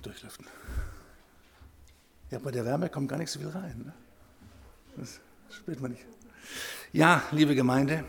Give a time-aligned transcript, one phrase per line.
[0.00, 0.46] durchlüften.
[2.30, 3.82] Ja, bei der Wärme kommt gar nicht so viel rein.
[3.84, 3.92] Ne?
[4.96, 6.04] Das spürt man nicht.
[6.92, 8.04] Ja, liebe Gemeinde,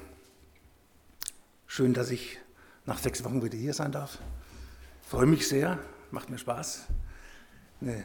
[1.68, 2.40] schön, dass ich
[2.86, 4.20] nach sechs Wochen wieder hier sein darf.
[5.08, 5.80] Freue mich sehr,
[6.12, 6.88] macht mir Spaß.
[7.82, 8.04] Eine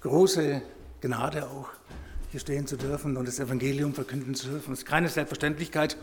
[0.00, 0.62] große
[1.00, 1.70] Gnade auch,
[2.30, 4.70] hier stehen zu dürfen und das Evangelium verkünden zu dürfen.
[4.70, 5.96] Das ist keine Selbstverständlichkeit.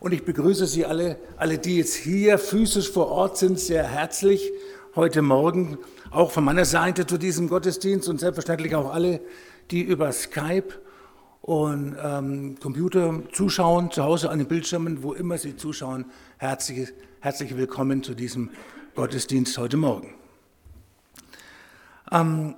[0.00, 4.52] Und ich begrüße Sie alle, alle, die jetzt hier physisch vor Ort sind, sehr herzlich
[4.96, 5.78] heute Morgen,
[6.12, 9.20] auch von meiner Seite zu diesem Gottesdienst und selbstverständlich auch alle,
[9.72, 10.68] die über Skype
[11.42, 16.04] und ähm, Computer zuschauen, zu Hause an den Bildschirmen, wo immer Sie zuschauen.
[16.38, 18.50] Herzlich, herzlich willkommen zu diesem
[18.94, 20.14] Gottesdienst heute Morgen.
[22.12, 22.54] Ähm,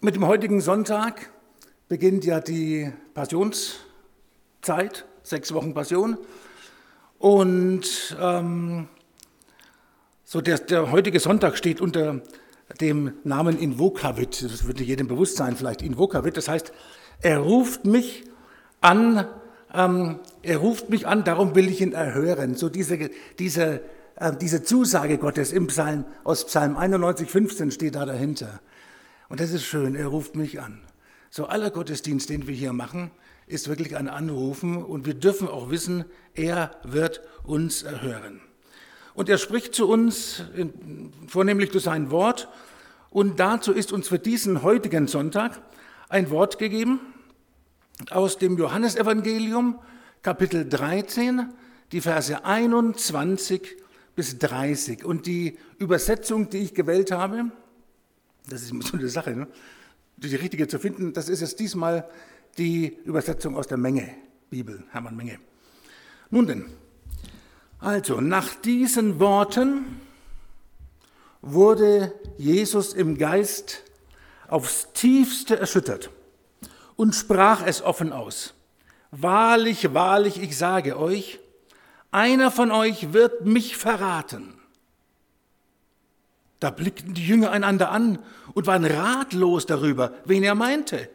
[0.00, 1.32] mit dem heutigen Sonntag
[1.88, 6.16] beginnt ja die Passionszeit, sechs Wochen Passion.
[7.18, 8.88] Und ähm,
[10.28, 12.20] so der, der heutige Sonntag steht unter
[12.80, 14.42] dem Namen Invokavit.
[14.42, 16.36] Das wird jedem bewusst sein, vielleicht Invokavit.
[16.36, 16.72] Das heißt,
[17.22, 18.24] er ruft mich
[18.80, 19.24] an,
[19.72, 22.56] ähm, er ruft mich an, darum will ich ihn erhören.
[22.56, 23.82] So diese, diese,
[24.16, 28.60] äh, diese Zusage Gottes im Psalm, aus Psalm 91, 15 steht da dahinter.
[29.28, 30.80] Und das ist schön, er ruft mich an.
[31.30, 33.12] So aller Gottesdienst, den wir hier machen,
[33.46, 38.40] ist wirklich ein Anrufen und wir dürfen auch wissen, er wird uns erhören.
[39.16, 40.42] Und er spricht zu uns
[41.26, 42.48] vornehmlich durch sein Wort.
[43.08, 45.58] Und dazu ist uns für diesen heutigen Sonntag
[46.10, 47.00] ein Wort gegeben
[48.10, 49.78] aus dem Johannesevangelium,
[50.20, 51.48] Kapitel 13,
[51.92, 53.76] die Verse 21
[54.14, 55.02] bis 30.
[55.02, 57.50] Und die Übersetzung, die ich gewählt habe,
[58.50, 59.48] das ist so eine Sache, ne?
[60.18, 62.06] die richtige zu finden, das ist jetzt diesmal
[62.58, 64.10] die Übersetzung aus der Menge,
[64.50, 65.38] Bibel, Hermann Menge.
[66.28, 66.66] Nun denn,
[67.78, 70.00] also, nach diesen Worten
[71.42, 73.82] wurde Jesus im Geist
[74.48, 76.10] aufs tiefste erschüttert
[76.96, 78.54] und sprach es offen aus.
[79.10, 81.38] Wahrlich, wahrlich, ich sage euch,
[82.10, 84.54] einer von euch wird mich verraten.
[86.60, 88.18] Da blickten die Jünger einander an
[88.54, 91.08] und waren ratlos darüber, wen er meinte.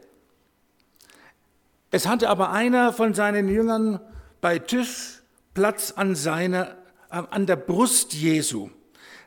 [1.89, 3.99] Es hatte aber einer von seinen Jüngern
[4.39, 5.20] bei Tisch
[5.53, 6.77] Platz an, seiner,
[7.09, 8.69] an der Brust Jesu,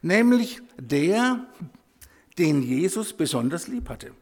[0.02, 1.46] nämlich der,
[2.38, 4.12] den Jesus besonders lieb hatte.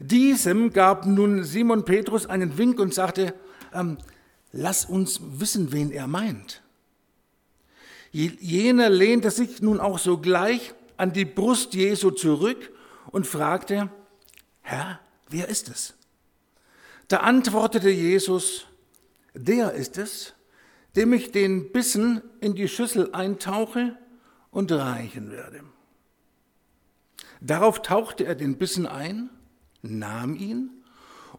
[0.00, 3.34] Diesem gab nun Simon Petrus einen Wink und sagte,
[3.72, 3.98] ähm,
[4.52, 6.62] lass uns wissen, wen er meint.
[8.12, 12.72] Jener lehnte sich nun auch sogleich an die Brust Jesu zurück
[13.10, 13.90] und fragte,
[14.62, 15.94] Herr, wer ist es?
[17.08, 18.66] Da antwortete Jesus,
[19.34, 20.32] der ist es,
[20.96, 23.96] dem ich den Bissen in die Schüssel eintauche
[24.50, 25.60] und reichen werde.
[27.40, 29.28] Darauf tauchte er den Bissen ein,
[29.82, 30.70] nahm ihn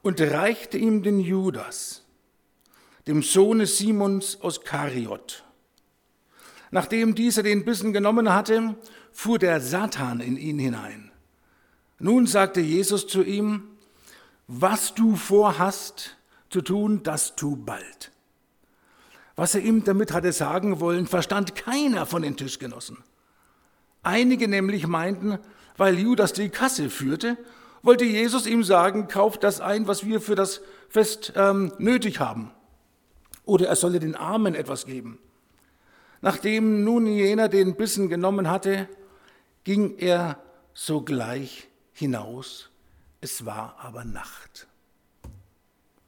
[0.04, 2.06] und reichte ihm den Judas,
[3.08, 5.44] dem Sohne Simons aus Kariot.
[6.70, 8.76] Nachdem dieser den Bissen genommen hatte,
[9.12, 11.12] fuhr der Satan in ihn hinein.
[12.00, 13.64] Nun sagte Jesus zu ihm,
[14.48, 16.18] was du vorhast
[16.50, 18.12] zu tun, das tu bald.
[19.38, 22.98] Was er ihm damit hatte sagen wollen, verstand keiner von den Tischgenossen.
[24.02, 25.38] Einige nämlich meinten,
[25.78, 27.38] weil Judas die Kasse führte,
[27.84, 32.52] wollte Jesus ihm sagen, kauft das ein, was wir für das Fest ähm, nötig haben.
[33.46, 35.20] Oder er solle den Armen etwas geben.
[36.22, 38.90] Nachdem nun jener den Bissen genommen hatte,
[39.64, 40.42] ging er
[40.74, 42.72] sogleich hinaus.
[43.22, 44.68] Es war aber Nacht.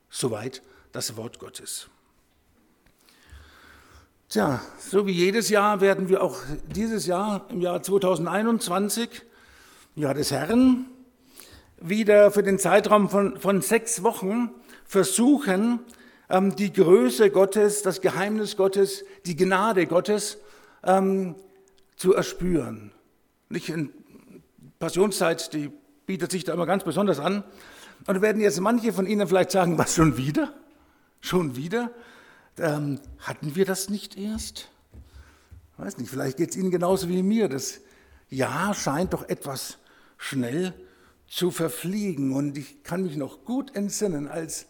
[0.09, 1.89] Soweit das Wort Gottes.
[4.29, 6.37] Tja, so wie jedes Jahr werden wir auch
[6.75, 9.23] dieses Jahr, im Jahr 2021,
[9.95, 10.85] Jahr des Herrn,
[11.81, 14.51] wieder für den Zeitraum von, von sechs Wochen
[14.85, 15.79] versuchen,
[16.29, 20.37] ähm, die Größe Gottes, das Geheimnis Gottes, die Gnade Gottes
[20.83, 21.33] ähm,
[21.95, 22.91] zu erspüren.
[23.49, 23.89] Nicht in
[24.77, 25.71] Passionszeit, die
[26.05, 27.43] bietet sich da immer ganz besonders an.
[28.05, 30.53] Und werden jetzt manche von Ihnen vielleicht sagen, was schon wieder?
[31.19, 31.89] Schon wieder?
[32.59, 34.69] Ähm, hatten wir das nicht erst?
[35.77, 37.47] Weiß nicht, vielleicht geht es Ihnen genauso wie mir.
[37.47, 37.79] Das
[38.29, 39.77] Jahr scheint doch etwas
[40.17, 40.73] schnell
[41.27, 42.33] zu verfliegen.
[42.33, 44.67] Und ich kann mich noch gut entsinnen, als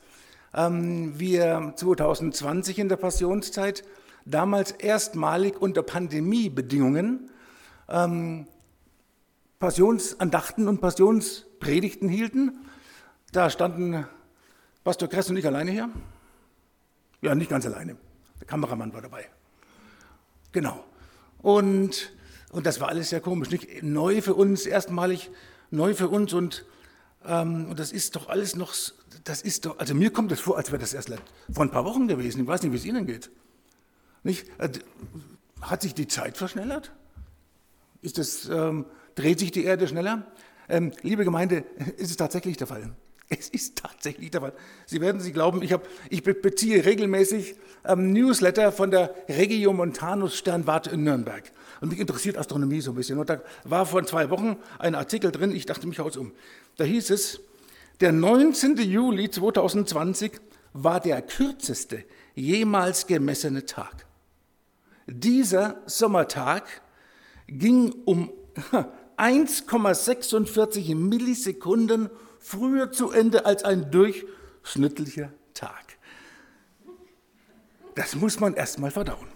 [0.54, 3.84] ähm, wir 2020 in der Passionszeit
[4.26, 7.30] damals erstmalig unter Pandemiebedingungen
[7.88, 8.48] ähm,
[9.60, 12.66] Passionsandachten und Passionspredigten hielten.
[13.32, 14.06] Da standen
[14.84, 15.90] Pastor Kress und ich alleine hier.
[17.22, 17.98] Ja, nicht ganz alleine.
[18.40, 19.26] Der Kameramann war dabei.
[20.52, 20.84] Genau.
[21.42, 22.14] Und
[22.52, 23.84] Und das war alles sehr komisch, nicht?
[23.84, 25.30] Neu für uns, erstmalig
[25.70, 26.66] neu für uns und,
[27.24, 28.74] ähm, und das ist doch alles noch,
[29.24, 31.12] das ist doch, also mir kommt das vor, als wäre das erst
[31.52, 32.42] vor ein paar Wochen gewesen.
[32.42, 33.30] Ich weiß nicht, wie es Ihnen geht.
[34.24, 34.48] Nicht?
[34.58, 34.82] Also,
[35.62, 36.92] hat sich die Zeit verschnellert?
[38.02, 40.26] Ist das, ähm, dreht sich die Erde schneller?
[40.70, 41.66] Ähm, liebe Gemeinde,
[41.98, 42.96] ist es tatsächlich der Fall.
[43.40, 44.54] Es ist tatsächlich der Fall.
[44.86, 47.56] Sie werden Sie glauben, ich, hab, ich beziehe regelmäßig
[47.86, 51.44] ähm, Newsletter von der Regio Montanus Sternwarte in Nürnberg.
[51.80, 53.20] Und mich interessiert Astronomie so ein bisschen.
[53.20, 56.34] Und da war vor zwei Wochen ein Artikel drin, ich dachte mich aus um.
[56.78, 57.40] Da hieß es,
[58.02, 58.78] der 19.
[58.78, 60.34] Juli 2020
[60.74, 62.04] war der kürzeste
[62.36, 64.06] jemals gemessene Tag.
[65.08, 66.82] Dieser Sommertag
[67.48, 68.32] ging um
[69.18, 72.10] 1,46 Millisekunden
[72.40, 75.98] früher zu Ende als ein durchschnittlicher Tag.
[77.96, 79.28] Das muss man erst mal verdauen.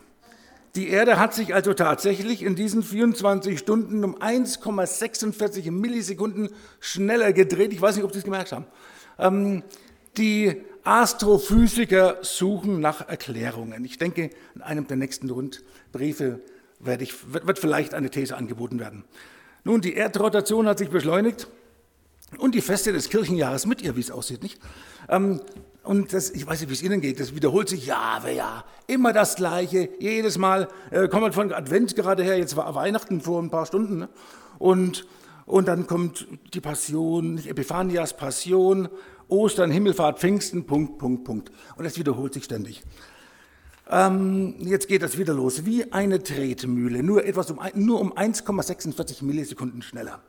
[0.75, 7.73] Die Erde hat sich also tatsächlich in diesen 24 Stunden um 1,46 Millisekunden schneller gedreht.
[7.73, 8.65] Ich weiß nicht, ob Sie es gemerkt haben.
[9.19, 9.63] Ähm,
[10.17, 13.85] die Astrophysiker suchen nach Erklärungen.
[13.85, 16.39] Ich denke, in einem der nächsten Rundbriefe
[16.99, 19.05] ich, wird vielleicht eine These angeboten werden.
[19.63, 21.47] Nun, die Erdrotation hat sich beschleunigt
[22.37, 24.59] und die Feste des Kirchenjahres mit ihr, wie es aussieht, nicht?
[25.09, 25.41] Ähm,
[25.83, 28.63] und das, ich weiß nicht, wie es Ihnen geht, das wiederholt sich Jahr für.
[28.87, 30.69] Immer das Gleiche, jedes Mal.
[30.91, 33.99] Äh, kommt man von Advent gerade her, jetzt war Weihnachten vor ein paar Stunden.
[33.99, 34.09] Ne?
[34.59, 35.05] Und,
[35.45, 38.87] und dann kommt die Passion, Epiphanias Passion,
[39.27, 41.51] Ostern, Himmelfahrt, Pfingsten, Punkt, Punkt, Punkt.
[41.75, 42.81] Und das wiederholt sich ständig.
[43.89, 49.25] Ähm, jetzt geht das wieder los, wie eine Tretmühle, nur, etwas um, nur um 1,46
[49.25, 50.21] Millisekunden schneller.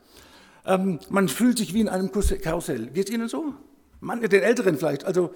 [0.65, 2.87] Ähm, man fühlt sich wie in einem Karussell.
[2.87, 3.53] Geht es Ihnen so?
[3.99, 5.05] Man, den Älteren vielleicht.
[5.05, 5.33] Also,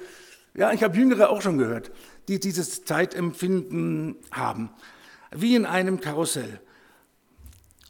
[0.55, 1.91] ja, ich habe Jüngere auch schon gehört,
[2.27, 4.71] die dieses Zeitempfinden haben.
[5.31, 6.59] Wie in einem Karussell.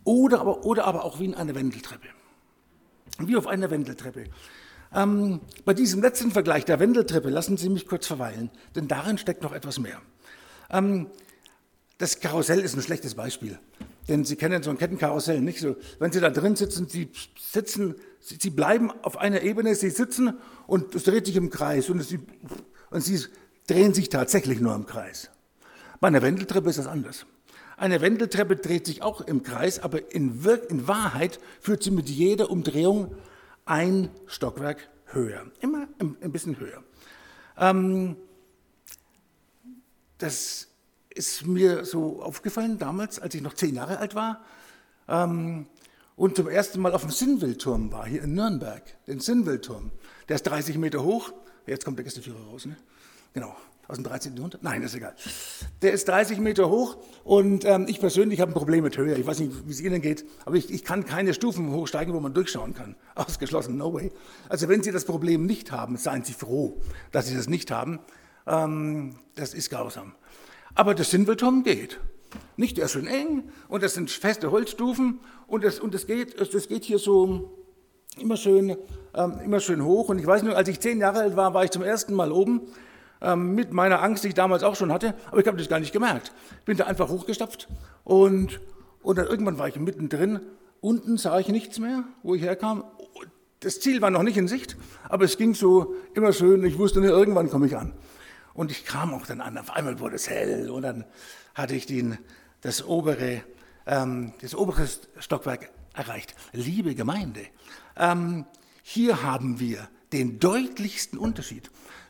[0.03, 2.07] Oder aber, oder aber auch wie in einer Wendeltreppe.
[3.19, 4.25] Wie auf einer Wendeltreppe.
[4.93, 9.43] Ähm, bei diesem letzten Vergleich der Wendeltreppe lassen Sie mich kurz verweilen, denn darin steckt
[9.43, 10.01] noch etwas mehr.
[10.69, 11.07] Ähm,
[11.97, 13.59] das Karussell ist ein schlechtes Beispiel.
[14.09, 15.77] Denn Sie kennen so ein Kettenkarussell nicht so.
[15.99, 17.09] Wenn Sie da drin sitzen, Sie
[17.39, 20.33] sitzen, Sie bleiben auf einer Ebene, Sie sitzen
[20.67, 22.19] und es dreht sich im Kreis und, Sie,
[22.89, 23.19] und Sie
[23.67, 25.29] drehen sich tatsächlich nur im Kreis.
[25.99, 27.25] Bei einer Wendeltreppe ist das anders.
[27.77, 32.09] Eine Wendeltreppe dreht sich auch im Kreis, aber in, Wir in Wahrheit führt sie mit
[32.09, 33.15] jeder Umdrehung
[33.65, 35.45] ein Stockwerk höher.
[35.61, 36.83] Immer ein bisschen höher.
[37.57, 38.17] Ähm,
[40.17, 40.68] das
[41.19, 44.41] ist mir so aufgefallen damals, als ich noch zehn Jahre alt war
[45.09, 45.67] ähm,
[46.15, 49.91] und zum ersten Mal auf dem Sinnwildturm war, hier in Nürnberg, den Sinnwildturm.
[50.29, 51.33] Der ist 30 Meter hoch.
[51.67, 52.77] Jetzt kommt der Gästeführer raus, ne?
[53.33, 53.53] Genau,
[53.89, 54.37] aus dem 13.
[54.37, 54.63] Jahrhundert?
[54.63, 55.13] Nein, ist egal.
[55.81, 56.95] Der ist 30 Meter hoch
[57.25, 59.15] und ähm, ich persönlich habe ein Problem mit Höhe.
[59.15, 62.21] Ich weiß nicht, wie es Ihnen geht, aber ich, ich kann keine Stufen hochsteigen, wo
[62.21, 62.95] man durchschauen kann.
[63.15, 64.09] Ausgeschlossen, no way.
[64.47, 66.79] Also wenn Sie das Problem nicht haben, seien Sie froh,
[67.11, 67.99] dass Sie das nicht haben.
[68.47, 70.13] Ähm, das ist grausam.
[70.79, 71.99] Aber das Sinnwildturm geht.
[72.55, 76.39] Nicht, der ist schön eng und das sind feste Holzstufen und das, und das, geht,
[76.39, 77.51] das geht hier so
[78.17, 78.77] immer schön,
[79.13, 80.07] ähm, immer schön hoch.
[80.07, 82.31] Und ich weiß nur, als ich zehn Jahre alt war, war ich zum ersten Mal
[82.31, 82.61] oben
[83.19, 85.81] ähm, mit meiner Angst, die ich damals auch schon hatte, aber ich habe das gar
[85.81, 86.31] nicht gemerkt.
[86.63, 87.67] Bin da einfach hochgestapft
[88.05, 88.61] und,
[89.03, 90.39] und dann irgendwann war ich mittendrin.
[90.79, 92.85] Unten sah ich nichts mehr, wo ich herkam.
[93.59, 94.77] Das Ziel war noch nicht in Sicht,
[95.09, 96.63] aber es ging so immer schön.
[96.63, 97.91] Ich wusste, irgendwann komme ich an.
[98.53, 101.05] Und ich kam auch dann an, auf einmal wurde es hell und dann
[101.55, 102.17] hatte ich den,
[102.61, 103.43] das, obere,
[103.85, 104.87] ähm, das obere
[105.19, 106.35] Stockwerk erreicht.
[106.53, 107.41] Liebe Gemeinde,
[107.97, 108.45] ähm,
[108.81, 111.69] hier haben wir den deutlichsten Unterschied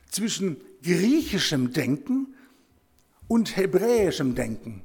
[0.10, 2.36] zwischen griechischem Denken
[3.28, 4.84] und hebräischem Denken.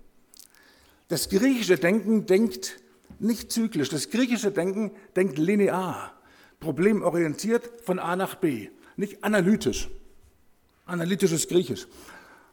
[1.09, 2.81] Das griechische Denken denkt
[3.21, 6.13] nicht zyklisch, das griechische Denken denkt linear,
[6.61, 9.89] problemorientiert von A nach B, nicht analytisch
[10.87, 11.87] analytisches Griechisch.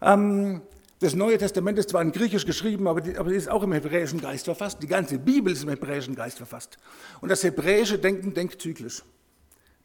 [0.02, 0.62] Ähm,
[1.00, 4.22] das Neue Testament ist zwar in Griechisch geschrieben, aber, die, aber ist auch im hebräischen
[4.22, 4.84] Geist verfasst.
[4.84, 6.78] Die ganze Bibel ist im hebräischen Geist verfasst.
[7.22, 9.04] Und das hebräische Denken denkt zyklisch.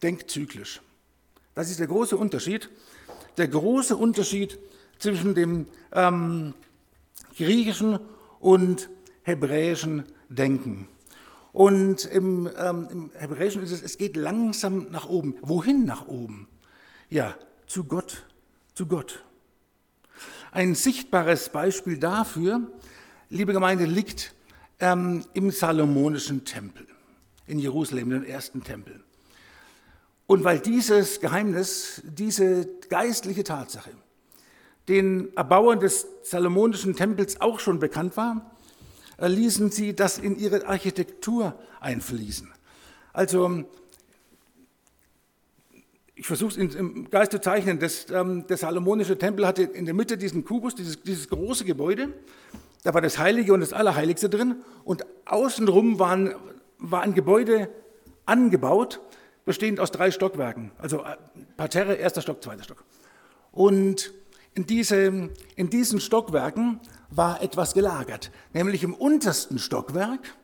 [0.03, 0.83] Denkt zyklisch.
[1.55, 2.69] Das ist der große Unterschied.
[3.39, 4.59] Der große Unterschied
[4.99, 6.53] zwischen dem ähm,
[7.35, 7.99] griechischen
[8.41, 8.91] und
[9.23, 10.87] hebräischen Denken.
[11.53, 15.37] Und im, ähm, im Hebräischen ist es, es geht langsam nach oben.
[15.41, 16.47] Wohin nach oben?
[17.09, 17.35] Ja,
[17.67, 18.27] zu Gott
[18.77, 19.25] zu Gott.
[20.53, 22.61] Ein sichtbares Beispiel dafür,
[23.31, 24.35] liebe Gemeinde, liegt
[24.81, 26.87] ähm, im Salomonischen Tempel
[27.47, 29.03] in Jerusalem, dem ersten Tempel.
[30.27, 33.91] Und weil dieses Geheimnis, diese geistliche Tatsache
[34.89, 38.57] den Erbauern des Salomonischen Tempels auch schon bekannt war,
[39.17, 42.53] äh, ließen sie das in ihre Architektur einfließen.
[43.15, 43.65] Also
[46.19, 49.95] ich versuche es im Geist zu zeichnen, das, ähm, der salomonische Tempel hatte in der
[49.95, 52.09] Mitte diesen Kubus, dieses, dieses, große Gebäude,
[52.83, 54.57] da war das Heilige und das Allerheiligste drin.
[54.85, 56.35] Und außenrum waren,
[56.79, 57.69] war ein Gebäude
[58.25, 59.01] angebaut,
[59.45, 61.17] bestehend aus drei Stockwerken, also äh,
[61.57, 62.83] Parterre, erster Stock, zweiter Stock.
[63.53, 64.13] Und
[64.55, 66.81] in, diese, in diesen Stockwerken
[67.11, 70.35] war etwas gelagert, nämlich im untersten Stockwerk.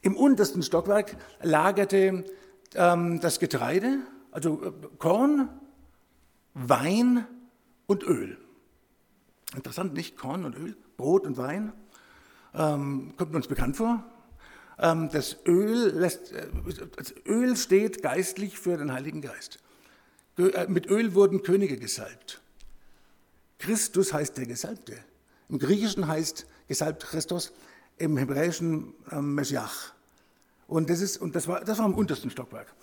[0.00, 2.24] Im untersten Stockwerk lagerte
[2.74, 3.98] ähm, das Getreide,
[4.34, 5.48] also äh, Korn,
[6.54, 7.26] Wein
[7.86, 8.36] und Öl.
[9.54, 10.18] Interessant, nicht?
[10.18, 11.72] Korn und Öl, Brot und Wein.
[12.52, 14.04] Ähm, kommt uns bekannt vor.
[14.78, 16.48] Ähm, das, Öl lässt, äh,
[16.96, 19.60] das Öl steht geistlich für den Heiligen Geist.
[20.36, 22.40] Äh, mit Öl wurden Könige gesalbt.
[23.58, 24.98] Christus heißt der Gesalbte.
[25.48, 27.52] Im Griechischen heißt gesalbt Christus,
[27.98, 29.94] im Hebräischen ähm, Meschiach.
[30.66, 32.74] Und, das, ist, und das, war, das war im untersten Stockwerk.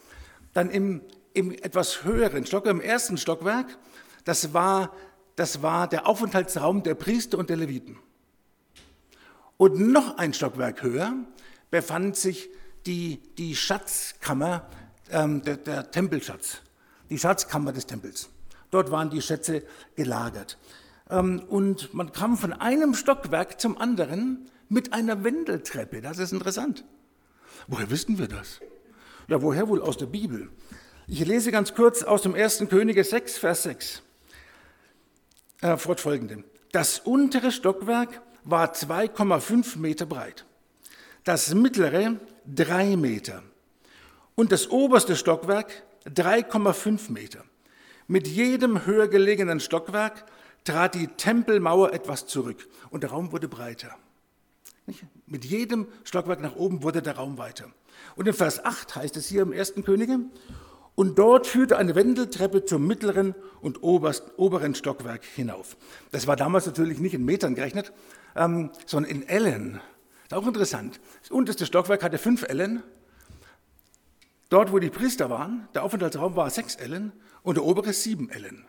[0.54, 1.02] Dann im,
[1.34, 3.78] im etwas höheren Stockwerk, im ersten Stockwerk,
[4.26, 4.94] das war,
[5.36, 7.98] das war der Aufenthaltsraum der Priester und der Leviten.
[9.58, 11.14] Und noch ein Stockwerk höher
[11.70, 12.50] befand sich
[12.86, 14.68] die, die Schatzkammer,
[15.12, 16.62] ähm, der, der Tempelschatz,
[17.10, 18.30] die Schatzkammer des Tempels.
[18.72, 19.64] Dort waren die Schätze
[19.96, 20.58] gelagert.
[21.10, 26.02] Ähm, und man kam von einem Stockwerk zum anderen mit einer Wendeltreppe.
[26.02, 26.86] Das ist interessant.
[27.68, 28.62] Woher wissen wir das?
[29.28, 30.50] Ja, woher wohl aus der Bibel?
[31.08, 32.66] Ich lese ganz kurz aus dem 1.
[32.70, 34.02] Könige 6, Vers 6.
[35.62, 36.44] Äh, fortfolgende.
[36.72, 40.46] Das untere Stockwerk war 2,5 Meter breit,
[41.24, 42.18] das mittlere
[42.48, 43.44] 3 Meter
[44.36, 47.44] und das oberste Stockwerk 3,5 Meter.
[48.08, 50.26] Mit jedem höher gelegenen Stockwerk
[50.64, 53.96] trat die Tempelmauer etwas zurück und der Raum wurde breiter.
[55.26, 57.72] Mit jedem Stockwerk nach oben wurde der Raum weiter.
[58.16, 60.20] Und in Vers 8 heißt es hier im ersten Könige,
[60.96, 65.78] und dort führte eine Wendeltreppe zum mittleren und oberst, oberen Stockwerk hinauf.
[66.12, 67.94] Das war damals natürlich nicht in Metern gerechnet,
[68.36, 69.82] ähm, sondern in Ellen.
[70.24, 71.00] Ist auch interessant.
[71.22, 72.84] Das unterste Stockwerk hatte fünf Ellen.
[74.50, 78.66] Dort, wo die Priester waren, der Aufenthaltsraum war sechs Ellen und der obere sieben Ellen.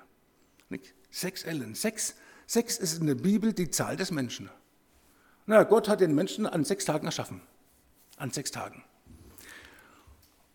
[1.11, 1.75] Sechs Ellen.
[1.75, 2.15] Sechs,
[2.47, 4.49] sechs ist in der Bibel die Zahl des Menschen.
[5.47, 7.43] Na, Gott hat den Menschen an sechs Tagen erschaffen.
[8.17, 8.85] An sechs Tagen.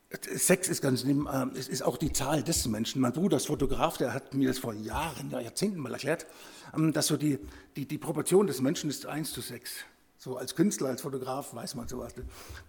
[0.09, 3.01] Sex ist ganz neben, äh, es ist auch die Zahl des Menschen.
[3.01, 6.25] Mein Bruder ist Fotograf, der hat mir das vor Jahren, ja, Jahrzehnten mal erklärt,
[6.73, 7.39] ähm, dass so die,
[7.75, 9.71] die, die Proportion des Menschen ist 1 zu 6.
[10.17, 12.13] So als Künstler, als Fotograf weiß man sowas.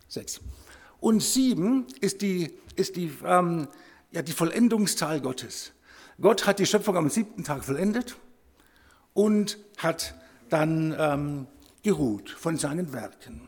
[0.08, 0.40] 6.
[1.00, 3.68] Und 7 ist die, ist die, ähm,
[4.10, 5.72] ja, die Vollendungszahl Gottes.
[6.20, 8.16] Gott hat die Schöpfung am siebten Tag vollendet
[9.14, 10.14] und hat
[10.48, 11.46] dann ähm,
[11.82, 13.47] geruht von seinen Werken.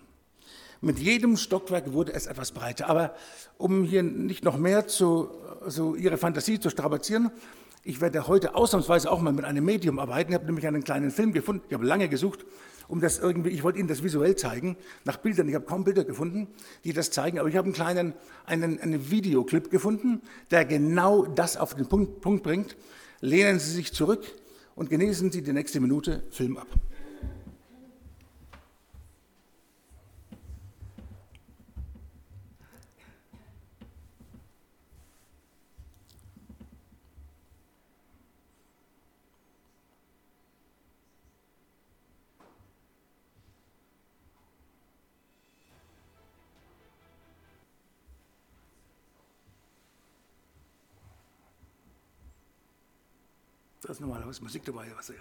[0.83, 2.89] Mit jedem Stockwerk wurde es etwas breiter.
[2.89, 3.15] Aber
[3.59, 5.29] um hier nicht noch mehr zu,
[5.67, 7.31] so Ihre Fantasie zu strapazieren,
[7.83, 10.33] ich werde heute ausnahmsweise auch mal mit einem Medium arbeiten.
[10.33, 11.65] Ich habe nämlich einen kleinen Film gefunden.
[11.69, 12.45] Ich habe lange gesucht,
[12.89, 15.49] um das irgendwie, ich wollte Ihnen das visuell zeigen, nach Bildern.
[15.49, 16.49] Ich habe kaum Bilder gefunden,
[16.85, 21.57] die das zeigen, aber ich habe einen kleinen, einen, einen Videoclip gefunden, der genau das
[21.57, 22.77] auf den Punkt, Punkt bringt.
[23.21, 24.25] Lehnen Sie sich zurück
[24.75, 26.69] und genießen Sie die nächste Minute Film ab.
[53.91, 55.13] Da ist normalerweise Musik dabei, was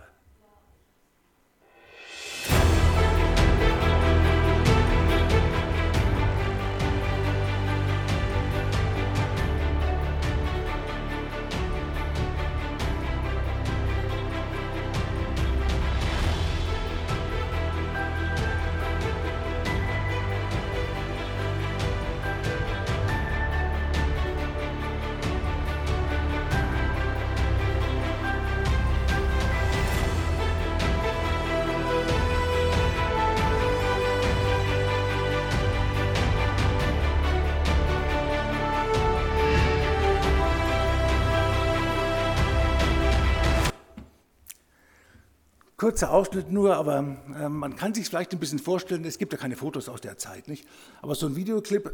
[45.89, 49.39] kurzer Ausschnitt nur, aber äh, man kann sich vielleicht ein bisschen vorstellen, es gibt ja
[49.39, 50.67] keine Fotos aus der Zeit, nicht?
[51.01, 51.91] Aber so ein Videoclip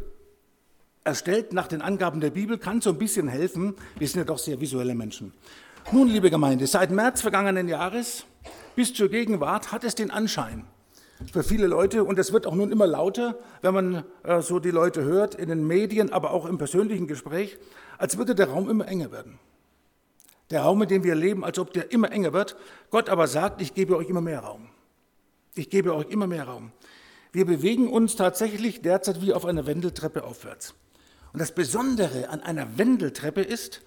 [1.02, 3.74] erstellt nach den Angaben der Bibel kann so ein bisschen helfen.
[3.98, 5.32] Wir sind ja doch sehr visuelle Menschen.
[5.92, 8.26] Nun, liebe Gemeinde, seit März vergangenen Jahres
[8.74, 10.66] bis zur Gegenwart hat es den Anschein,
[11.32, 14.72] für viele Leute und es wird auch nun immer lauter, wenn man äh, so die
[14.72, 17.56] Leute hört, in den Medien, aber auch im persönlichen Gespräch,
[17.96, 19.38] als würde der Raum immer enger werden.
[20.50, 22.56] Der Raum, in dem wir leben, als ob der immer enger wird.
[22.90, 24.68] Gott aber sagt, ich gebe euch immer mehr Raum.
[25.54, 26.72] Ich gebe euch immer mehr Raum.
[27.32, 30.74] Wir bewegen uns tatsächlich derzeit wie auf einer Wendeltreppe aufwärts.
[31.32, 33.82] Und das Besondere an einer Wendeltreppe ist,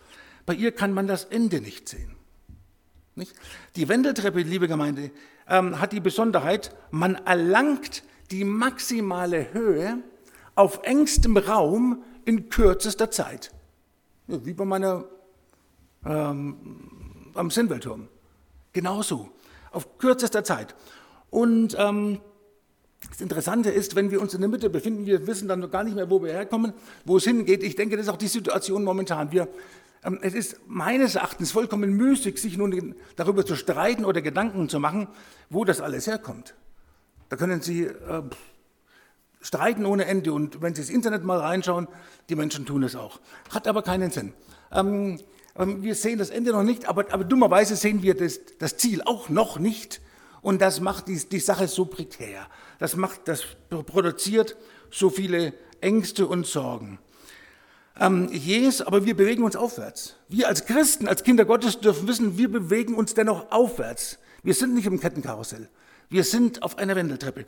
[0.46, 2.16] bei ihr kann man das Ende nicht sehen.
[3.16, 3.34] Nicht?
[3.76, 5.12] Die Wendeltreppe, liebe Gemeinde,
[5.48, 10.04] ähm, hat die Besonderheit, man erlangt die maximale Höhe
[10.56, 13.52] auf engstem Raum in kürzester Zeit.
[14.28, 15.06] Ja, wie bei meiner
[16.06, 18.08] ähm, am Sinnweltturm.
[18.74, 19.30] Genauso,
[19.72, 20.76] auf kürzester Zeit.
[21.30, 22.20] Und ähm,
[23.10, 25.96] das Interessante ist, wenn wir uns in der Mitte befinden, wir wissen dann gar nicht
[25.96, 26.74] mehr, wo wir herkommen,
[27.06, 27.64] wo es hingeht.
[27.64, 29.32] Ich denke, das ist auch die Situation momentan.
[29.32, 29.48] Wir,
[30.04, 34.80] ähm, es ist meines Erachtens vollkommen müßig, sich nun darüber zu streiten oder Gedanken zu
[34.80, 35.08] machen,
[35.50, 36.56] wo das alles herkommt.
[37.30, 38.24] Da können Sie äh,
[39.42, 41.88] streiten ohne Ende und wenn Sie ins Internet mal reinschauen,
[42.28, 43.20] die Menschen tun es auch.
[43.50, 44.34] Hat aber keinen Sinn.
[44.72, 45.20] Ähm,
[45.60, 49.30] wir sehen das Ende noch nicht, aber, aber dummerweise sehen wir das, das, Ziel auch
[49.30, 50.02] noch nicht.
[50.42, 52.48] Und das macht die, die Sache so prekär.
[52.80, 54.56] Das, macht, das produziert
[54.90, 57.00] so viele Ängste und Sorgen.
[58.00, 60.16] Ähm, yes, aber wir bewegen uns aufwärts.
[60.30, 64.18] Wir als Christen, als Kinder Gottes dürfen wissen, wir bewegen uns dennoch aufwärts.
[64.44, 65.68] Wir sind nicht im Kettenkarussell.
[66.10, 67.46] Wir sind auf einer Wendeltreppe.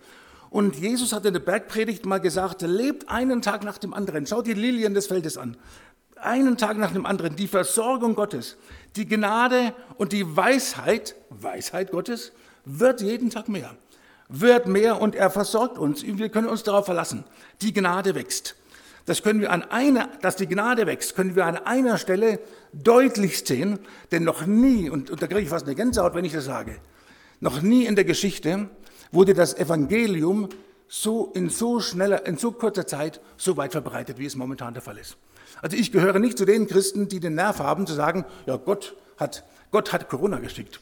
[0.50, 4.28] Und Jesus hat in der Bergpredigt mal gesagt, lebt einen Tag nach dem anderen.
[4.28, 5.56] Schaut die Lilien des Feldes an
[6.26, 8.58] einen Tag nach dem anderen, die Versorgung Gottes,
[8.96, 12.32] die Gnade und die Weisheit, Weisheit Gottes,
[12.66, 13.76] wird jeden Tag mehr.
[14.28, 16.04] Wird mehr und er versorgt uns.
[16.04, 17.26] Wir können uns darauf verlassen.
[17.62, 18.56] Die Gnade wächst.
[19.06, 22.40] Das können wir an einer, dass die Gnade wächst, können wir an einer Stelle
[22.72, 23.80] deutlich sehen,
[24.12, 26.78] denn noch nie, und, und da kriege ich fast eine Gänsehaut, wenn ich das sage,
[27.40, 28.70] noch nie in der Geschichte
[29.12, 30.50] wurde das Evangelium
[30.88, 34.84] so in so schneller, in so kurzer Zeit so weit verbreitet, wie es momentan der
[34.84, 35.18] Fall ist.
[35.62, 38.96] Also ich gehöre nicht zu den Christen, die den Nerv haben zu sagen, ja, Gott
[39.18, 40.80] hat, Gott hat Corona geschickt.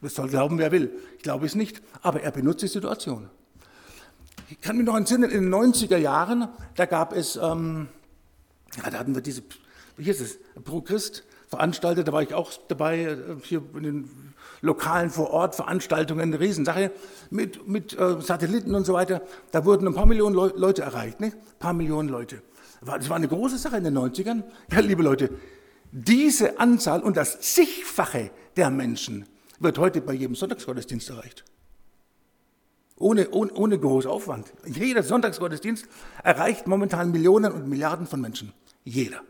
[0.00, 0.92] Das soll glauben, wer will.
[1.16, 3.28] Ich glaube es nicht, aber er benutzt die Situation.
[4.50, 7.88] Ich kann mich noch entsinnen, in den 90er Jahren, da gab es, ähm,
[8.82, 9.42] ja, da hatten wir diese,
[9.96, 14.10] wie hieß es, Pro Christ veranstaltet, da war ich auch dabei, äh, hier in den
[14.60, 16.90] lokalen Vor-Ort-Veranstaltungen, eine Riesensache,
[17.30, 19.22] mit, mit äh, Satelliten und so weiter.
[19.52, 21.26] Da wurden ein paar Millionen Leute erreicht, ne?
[21.26, 22.42] ein paar Millionen Leute.
[22.84, 24.44] Das war eine große Sache in den 90ern.
[24.70, 25.30] Ja, liebe Leute,
[25.90, 29.26] diese Anzahl und das Zigfache der Menschen
[29.58, 31.44] wird heute bei jedem Sonntagsgottesdienst erreicht.
[32.96, 34.52] Ohne, ohne, ohne großen Aufwand.
[34.66, 35.86] Jeder Sonntagsgottesdienst
[36.22, 38.52] erreicht momentan Millionen und Milliarden von Menschen.
[38.84, 39.20] Jeder.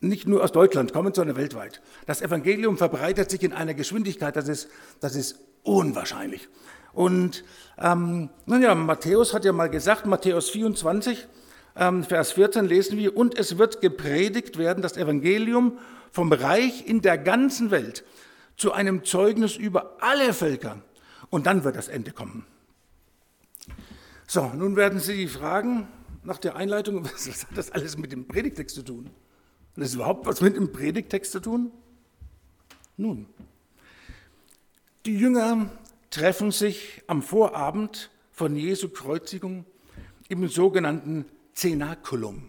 [0.00, 1.80] Nicht nur aus Deutschland kommen, sondern weltweit.
[2.06, 4.68] Das Evangelium verbreitet sich in einer Geschwindigkeit, das ist,
[5.00, 6.48] das ist unwahrscheinlich.
[6.92, 7.44] Und
[7.78, 11.26] ähm, naja, Matthäus hat ja mal gesagt, Matthäus 24, ähm,
[11.76, 15.78] Vers 14 lesen wir, und es wird gepredigt werden, das Evangelium
[16.10, 18.02] vom Reich in der ganzen Welt
[18.56, 20.82] zu einem Zeugnis über alle Völker.
[21.28, 22.46] Und dann wird das Ende kommen.
[24.26, 25.86] So, nun werden Sie fragen,
[26.24, 29.10] nach der Einleitung, was hat das alles mit dem Predigtext zu tun?
[29.76, 31.70] Hat das überhaupt was mit dem Predigtext zu tun?
[32.96, 33.26] Nun,
[35.04, 35.68] die Jünger
[36.10, 39.66] treffen sich am Vorabend von Jesu Kreuzigung
[40.28, 42.48] im sogenannten Cenaculum.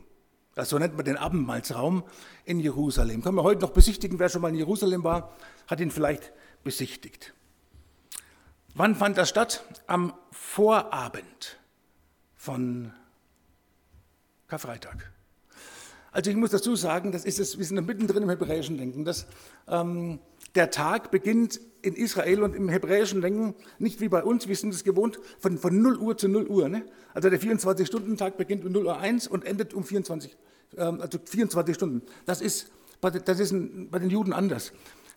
[0.55, 2.03] Das so nennt man den Abendmahlsraum
[2.43, 3.21] in Jerusalem.
[3.21, 5.35] Können wir heute noch besichtigen, wer schon mal in Jerusalem war,
[5.67, 7.33] hat ihn vielleicht besichtigt.
[8.73, 9.63] Wann fand das statt?
[9.85, 11.57] Am Vorabend
[12.35, 12.91] von
[14.47, 15.11] Karfreitag.
[16.11, 19.27] Also ich muss dazu sagen, das ist es, wir sind mittendrin im hebräischen Denken, dass
[19.67, 20.19] ähm,
[20.55, 24.73] der Tag beginnt in Israel und im hebräischen Denken nicht wie bei uns, wir sind
[24.73, 26.69] es gewohnt, von, von 0 Uhr zu 0 Uhr.
[26.69, 26.85] Ne?
[27.13, 30.35] Also der 24-Stunden-Tag beginnt um 0 Uhr 1 und endet um 24,
[30.77, 32.01] ähm, also 24 Stunden.
[32.25, 33.53] Das ist, das ist
[33.91, 34.73] bei den Juden anders.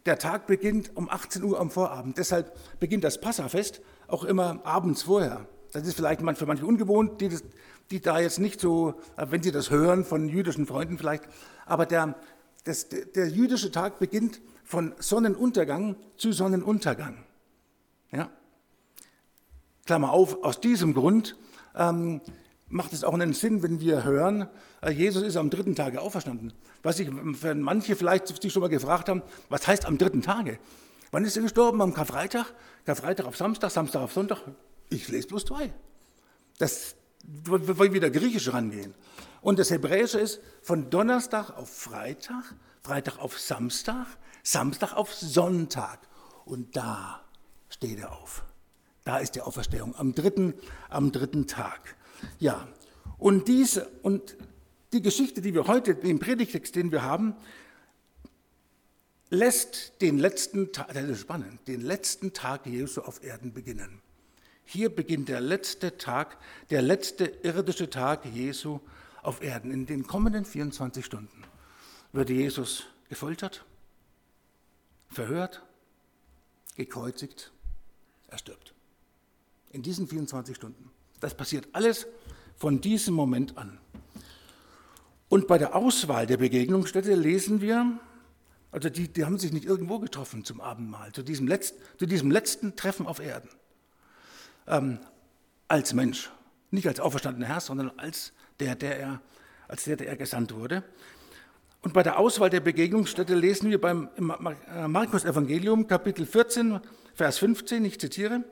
[0.06, 2.16] Der Tag beginnt um 18 Uhr am Vorabend.
[2.16, 5.46] Deshalb beginnt das Passafest auch immer abends vorher.
[5.72, 7.44] Das ist vielleicht für manche ungewohnt, die, das,
[7.90, 11.24] die da jetzt nicht so, äh, wenn sie das hören von jüdischen Freunden vielleicht,
[11.66, 12.16] aber der,
[12.64, 14.40] das, der jüdische Tag beginnt
[14.70, 17.24] von Sonnenuntergang zu Sonnenuntergang.
[18.12, 18.30] Ja?
[19.84, 21.36] Klammer auf, aus diesem Grund
[21.74, 22.20] ähm,
[22.68, 24.48] macht es auch einen Sinn, wenn wir hören,
[24.80, 26.52] äh, Jesus ist am dritten Tage auferstanden.
[26.84, 30.60] Was ich, wenn manche vielleicht sich schon mal gefragt haben, was heißt am dritten Tage?
[31.10, 31.82] Wann ist er gestorben?
[31.82, 32.54] Am Karfreitag?
[32.86, 34.38] Karfreitag auf Samstag, Samstag auf Sonntag?
[34.88, 35.72] Ich lese bloß zwei.
[36.58, 38.94] Das wollen wieder griechisch rangehen.
[39.42, 44.06] Und das Hebräische ist von Donnerstag auf Freitag, Freitag auf Samstag,
[44.42, 46.00] Samstag auf Sonntag.
[46.44, 47.22] Und da
[47.68, 48.44] steht er auf.
[49.04, 50.54] Da ist die Auferstehung am dritten,
[50.88, 51.96] am dritten Tag.
[52.38, 52.68] Ja,
[53.18, 54.36] und diese und
[54.92, 57.34] die Geschichte, die wir heute, den Predigtext, den wir haben,
[59.30, 64.02] lässt den letzten Tag, das ist spannend, den letzten Tag Jesu auf Erden beginnen.
[64.64, 66.36] Hier beginnt der letzte Tag,
[66.70, 68.80] der letzte irdische Tag Jesu
[69.22, 69.70] auf Erden.
[69.70, 71.44] In den kommenden 24 Stunden
[72.12, 73.64] würde Jesus gefoltert,
[75.10, 75.62] verhört,
[76.76, 77.52] gekreuzigt,
[78.28, 78.74] er stirbt.
[79.72, 80.90] In diesen 24 Stunden.
[81.20, 82.06] Das passiert alles
[82.56, 83.78] von diesem Moment an.
[85.28, 87.98] Und bei der Auswahl der Begegnungsstätte lesen wir,
[88.72, 92.30] also die, die haben sich nicht irgendwo getroffen zum Abendmahl, zu diesem, Letzt, zu diesem
[92.30, 93.48] letzten Treffen auf Erden.
[94.66, 94.98] Ähm,
[95.68, 96.30] als Mensch,
[96.70, 99.20] nicht als auferstandener Herr, sondern als der, der er,
[99.68, 100.82] als der, der er gesandt wurde.
[101.82, 106.80] Und bei der Auswahl der Begegnungsstätte lesen wir beim äh, Markus Evangelium Kapitel 14,
[107.14, 108.44] Vers 15, ich zitiere,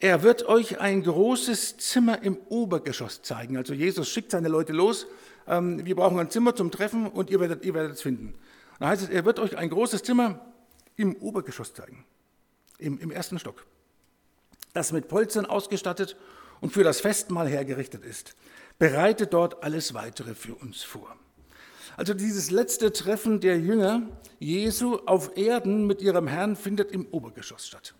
[0.00, 3.56] er wird euch ein großes Zimmer im Obergeschoss zeigen.
[3.56, 5.06] Also Jesus schickt seine Leute los,
[5.46, 8.34] ähm, wir brauchen ein Zimmer zum Treffen und ihr werdet, ihr werdet es finden.
[8.80, 10.44] Da heißt es, er wird euch ein großes Zimmer
[10.96, 12.04] im Obergeschoss zeigen,
[12.78, 13.64] im, im ersten Stock,
[14.72, 16.16] das mit Polstern ausgestattet
[16.60, 18.34] und für das Festmahl hergerichtet ist.
[18.78, 21.16] Bereitet dort alles weitere für uns vor.
[21.96, 24.02] Also dieses letzte Treffen der Jünger
[24.38, 27.94] Jesu auf Erden mit ihrem Herrn findet im Obergeschoss statt.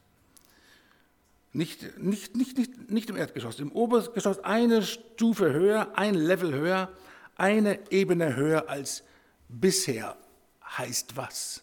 [1.53, 6.93] Nicht, nicht, nicht, nicht, nicht im Erdgeschoss, im Obergeschoss eine Stufe höher, ein Level höher,
[7.37, 9.05] eine Ebene höher als
[9.49, 10.17] bisher
[10.65, 11.63] heißt was?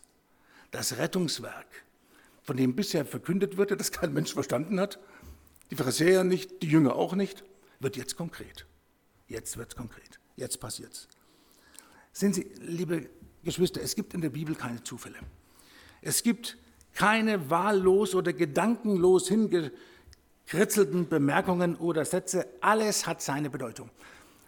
[0.71, 1.67] Das Rettungswerk,
[2.43, 4.97] von dem bisher verkündet wurde, das kein Mensch verstanden hat,
[5.69, 7.43] die Pharisäer nicht, die Jünger auch nicht,
[7.81, 8.65] wird jetzt konkret.
[9.27, 10.19] Jetzt wird es konkret.
[10.37, 11.07] Jetzt passiert es.
[12.13, 13.09] Sehen Sie, liebe
[13.43, 15.17] Geschwister, es gibt in der Bibel keine Zufälle.
[16.01, 16.57] Es gibt
[16.93, 22.47] keine wahllos oder gedankenlos hingekritzelten Bemerkungen oder Sätze.
[22.59, 23.89] Alles hat seine Bedeutung.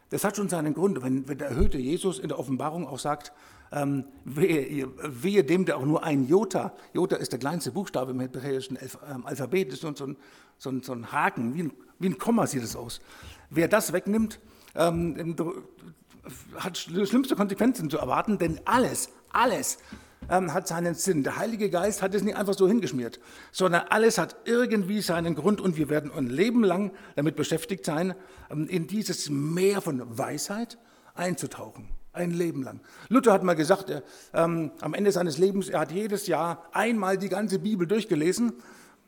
[0.10, 3.32] Das hat schon seinen Grund, wenn, wenn der erhöhte Jesus in der Offenbarung auch sagt,
[3.71, 8.19] ähm, wehe, wehe, dem, der auch nur ein Jota, Jota ist der kleinste Buchstabe im
[8.19, 8.78] hebräischen
[9.10, 10.13] ähm, Alphabet, ist so, so,
[10.58, 13.02] so, so ein Haken, wie ein, wie ein Komma sieht es aus.
[13.49, 14.39] Wer das wegnimmt,
[14.76, 15.36] ähm,
[16.57, 19.77] hat schlimmste Konsequenzen zu erwarten, denn alles, alles
[20.29, 21.23] ähm, hat seinen Sinn.
[21.23, 23.19] Der Heilige Geist hat es nicht einfach so hingeschmiert,
[23.51, 28.15] sondern alles hat irgendwie seinen Grund und wir werden ein Leben lang damit beschäftigt sein,
[28.49, 30.77] ähm, in dieses Meer von Weisheit
[31.15, 31.89] einzutauchen.
[32.13, 32.79] Ein Leben lang.
[33.09, 37.17] Luther hat mal gesagt, er, ähm, am Ende seines Lebens, er hat jedes Jahr einmal
[37.17, 38.53] die ganze Bibel durchgelesen,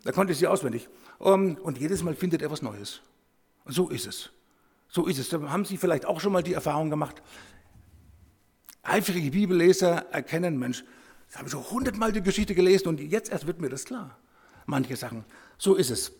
[0.03, 0.89] er konnte sie auswendig.
[1.17, 3.01] Um, und jedes Mal findet er was Neues.
[3.65, 4.31] So ist es.
[4.95, 5.27] So ist es.
[5.27, 7.21] Da haben Sie vielleicht auch schon mal die Erfahrung gemacht.
[8.81, 10.85] Eifrige Bibelleser erkennen, Mensch,
[11.27, 14.17] das habe ich schon hundertmal die Geschichte gelesen und jetzt erst wird mir das klar.
[14.65, 15.25] Manche Sachen.
[15.57, 16.13] So ist es.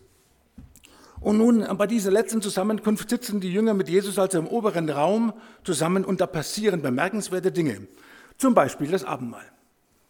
[1.20, 5.32] Und nun bei dieser letzten Zusammenkunft sitzen die Jünger mit Jesus also im oberen Raum
[5.64, 7.88] zusammen und da passieren bemerkenswerte Dinge.
[8.36, 9.50] Zum Beispiel das Abendmahl.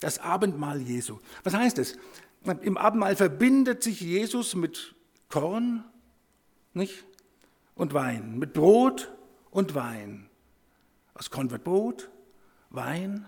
[0.01, 1.21] Das Abendmahl Jesu.
[1.45, 1.97] Was heißt es?
[2.63, 4.97] Im Abendmahl verbindet sich Jesus mit
[5.29, 5.85] Korn
[6.75, 7.05] nicht?
[7.77, 9.13] Und Wein, mit Brot
[9.51, 10.29] und Wein.
[11.15, 12.11] Aus Korn wird Brot,
[12.71, 13.25] Wein.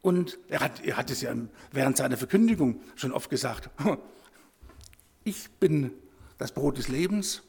[0.00, 1.34] Und er hat, er hat es ja
[1.72, 3.70] während seiner Verkündigung schon oft gesagt.
[5.26, 5.90] Ich bin
[6.36, 7.42] das Brot des Lebens.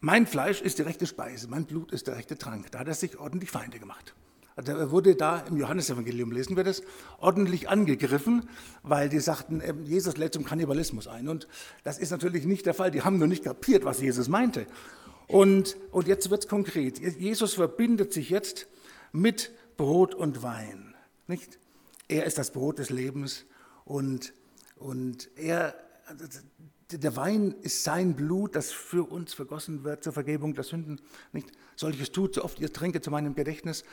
[0.00, 2.72] Mein Fleisch ist die rechte Speise, mein Blut ist der rechte Trank.
[2.72, 4.16] Da hat er sich ordentlich Feinde gemacht.
[4.56, 6.82] Also er wurde da im Johannesevangelium, lesen wir das,
[7.18, 8.48] ordentlich angegriffen,
[8.82, 11.28] weil die sagten, ähm, Jesus lädt zum Kannibalismus ein.
[11.28, 11.48] Und
[11.84, 12.90] das ist natürlich nicht der Fall.
[12.90, 14.66] Die haben nur nicht kapiert, was Jesus meinte.
[15.26, 16.98] Und, und jetzt wird es konkret.
[16.98, 18.66] Jesus verbindet sich jetzt
[19.12, 20.94] mit Brot und Wein.
[21.26, 21.58] Nicht?
[22.08, 23.46] Er ist das Brot des Lebens
[23.84, 24.34] und,
[24.76, 25.74] und er,
[26.90, 31.00] der Wein ist sein Blut, das für uns vergossen wird zur Vergebung der Sünden.
[31.32, 31.52] Nicht?
[31.76, 33.84] Solches tut, so oft ihr trinke zu meinem Gedächtnis.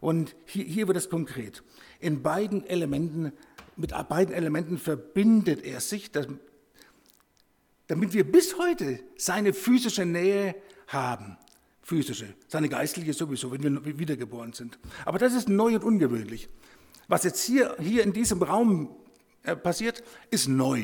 [0.00, 1.62] Und hier, hier wird es konkret.
[2.00, 3.32] In beiden Elementen,
[3.76, 6.10] mit beiden Elementen verbindet er sich,
[7.86, 10.54] damit wir bis heute seine physische Nähe
[10.88, 11.36] haben.
[11.82, 14.78] Physische, seine geistliche sowieso, wenn wir wiedergeboren sind.
[15.04, 16.48] Aber das ist neu und ungewöhnlich.
[17.06, 18.96] Was jetzt hier, hier in diesem Raum
[19.44, 20.82] äh, passiert, ist neu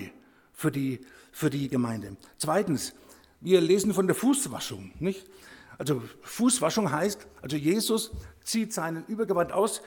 [0.53, 1.01] für die,
[1.33, 2.17] für die Gemeinde.
[2.39, 2.95] Zweitens,
[3.41, 4.93] wir lesen von der Fußwaschung.
[5.01, 5.27] Nicht?
[5.83, 8.13] Also Fußwaschung heißt, also Jesus
[8.45, 9.83] zieht seinen Übergewand aus,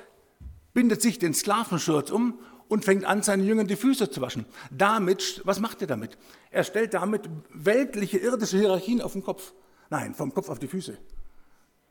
[0.73, 4.45] bindet sich den Sklavenschurz um und fängt an, seinen Jüngern die Füße zu waschen.
[4.71, 6.17] Damit, was macht er damit?
[6.51, 9.53] Er stellt damit weltliche, irdische Hierarchien auf den Kopf.
[9.89, 10.97] Nein, vom Kopf auf die Füße.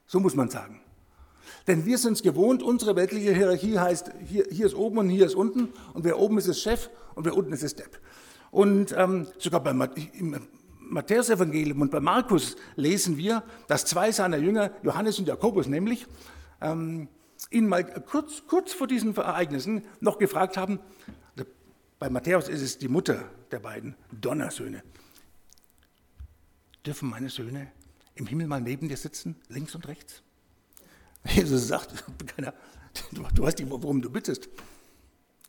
[0.06, 0.82] So muss man sagen.
[1.66, 5.24] Denn wir sind es gewohnt, unsere weltliche Hierarchie heißt, hier, hier ist oben und hier
[5.24, 7.98] ist unten und wer oben ist, ist Chef und wer unten ist, ist Depp.
[8.50, 9.80] Und ähm, sogar beim
[10.12, 10.46] im
[10.90, 16.06] Matthäus-Evangelium und bei Markus lesen wir, dass zwei seiner Jünger, Johannes und Jakobus nämlich,
[16.60, 17.08] ähm,
[17.50, 20.80] ihn mal kurz, kurz vor diesen Ereignissen noch gefragt haben,
[21.36, 21.48] also
[21.98, 24.82] bei Matthäus ist es die Mutter der beiden Donnersöhne,
[26.84, 27.70] dürfen meine Söhne
[28.14, 30.22] im Himmel mal neben dir sitzen, links und rechts?
[31.28, 32.04] Jesus sagt,
[33.12, 34.48] du weißt nicht, worum du bittest.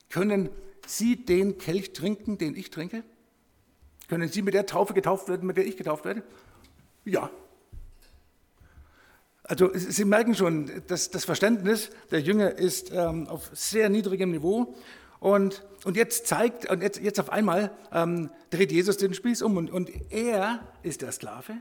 [0.10, 0.50] Können
[0.88, 3.04] Sie den Kelch trinken, den ich trinke?
[4.08, 6.24] Können Sie mit der Taufe getauft werden, mit der ich getauft werde?
[7.06, 7.30] Ja.
[9.44, 14.76] Also Sie merken schon, dass das Verständnis der Jünger ist ähm, auf sehr niedrigem Niveau.
[15.20, 19.58] Und, und jetzt zeigt, und jetzt, jetzt auf einmal ähm, dreht Jesus den Spieß um
[19.58, 21.54] und, und er ist der Sklave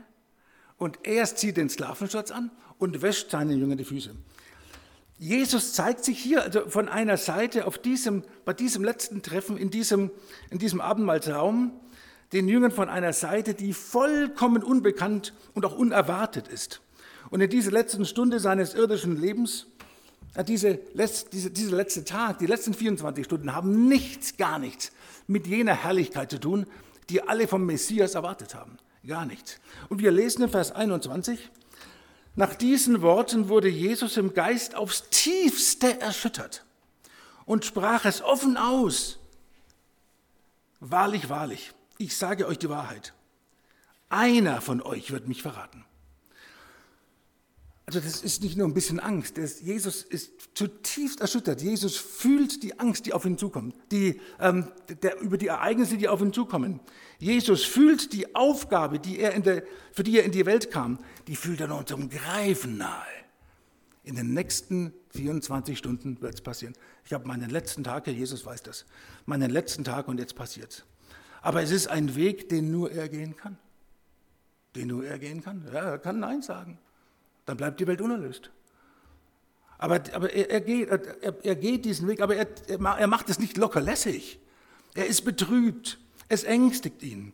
[0.77, 4.15] und er zieht den Sklavenschutz an und wäscht seinen Jüngern die Füße.
[5.17, 9.69] Jesus zeigt sich hier also von einer Seite auf diesem, bei diesem letzten Treffen in
[9.69, 10.11] diesem,
[10.49, 11.71] in diesem Abendmahlsraum
[12.33, 16.81] den Jüngern von einer Seite, die vollkommen unbekannt und auch unerwartet ist.
[17.29, 19.67] Und in dieser letzten Stunde seines irdischen Lebens,
[20.35, 20.79] äh, diese,
[21.31, 24.91] diese, dieser letzte Tag, die letzten 24 Stunden haben nichts, gar nichts
[25.27, 26.65] mit jener Herrlichkeit zu tun,
[27.09, 28.77] die alle vom Messias erwartet haben.
[29.05, 29.59] Gar nichts.
[29.89, 31.51] Und wir lesen in Vers 21,
[32.35, 36.65] nach diesen Worten wurde Jesus im Geist aufs tiefste erschüttert
[37.45, 39.19] und sprach es offen aus.
[40.81, 43.13] Wahrlich, wahrlich, ich sage euch die Wahrheit.
[44.09, 45.85] Einer von euch wird mich verraten.
[47.87, 49.37] Also das ist nicht nur ein bisschen Angst.
[49.37, 51.61] Das, Jesus ist zutiefst erschüttert.
[51.61, 54.67] Jesus fühlt die Angst, die auf ihn zukommt, die, ähm,
[55.03, 56.79] der, über die Ereignisse, die auf ihn zukommen.
[57.19, 61.35] Jesus fühlt die Aufgabe, die er der, für die er in die Welt kam, die
[61.35, 63.05] fühlt er noch zum Greifen nahe.
[64.03, 66.75] In den nächsten 24 Stunden wird es passieren.
[67.05, 68.85] Ich habe meinen letzten Tag, Herr Jesus weiß das,
[69.25, 70.83] meinen letzten Tag und jetzt passiert es.
[71.45, 73.55] Aber es ist ein Weg, den nur er gehen kann.
[74.75, 75.63] Den nur er gehen kann.
[75.71, 76.79] Ja, er kann Nein sagen.
[77.45, 78.49] Dann bleibt die Welt unerlöst.
[79.77, 83.57] Aber, aber er, er, geht, er, er, geht, diesen Weg, aber er, macht es nicht
[83.57, 84.39] lockerlässig.
[84.95, 85.99] Er ist betrübt.
[86.29, 87.31] Es ängstigt ihn.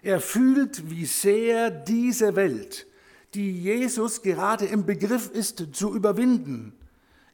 [0.00, 2.86] Er fühlt, wie sehr diese Welt,
[3.34, 6.72] die Jesus gerade im Begriff ist zu überwinden,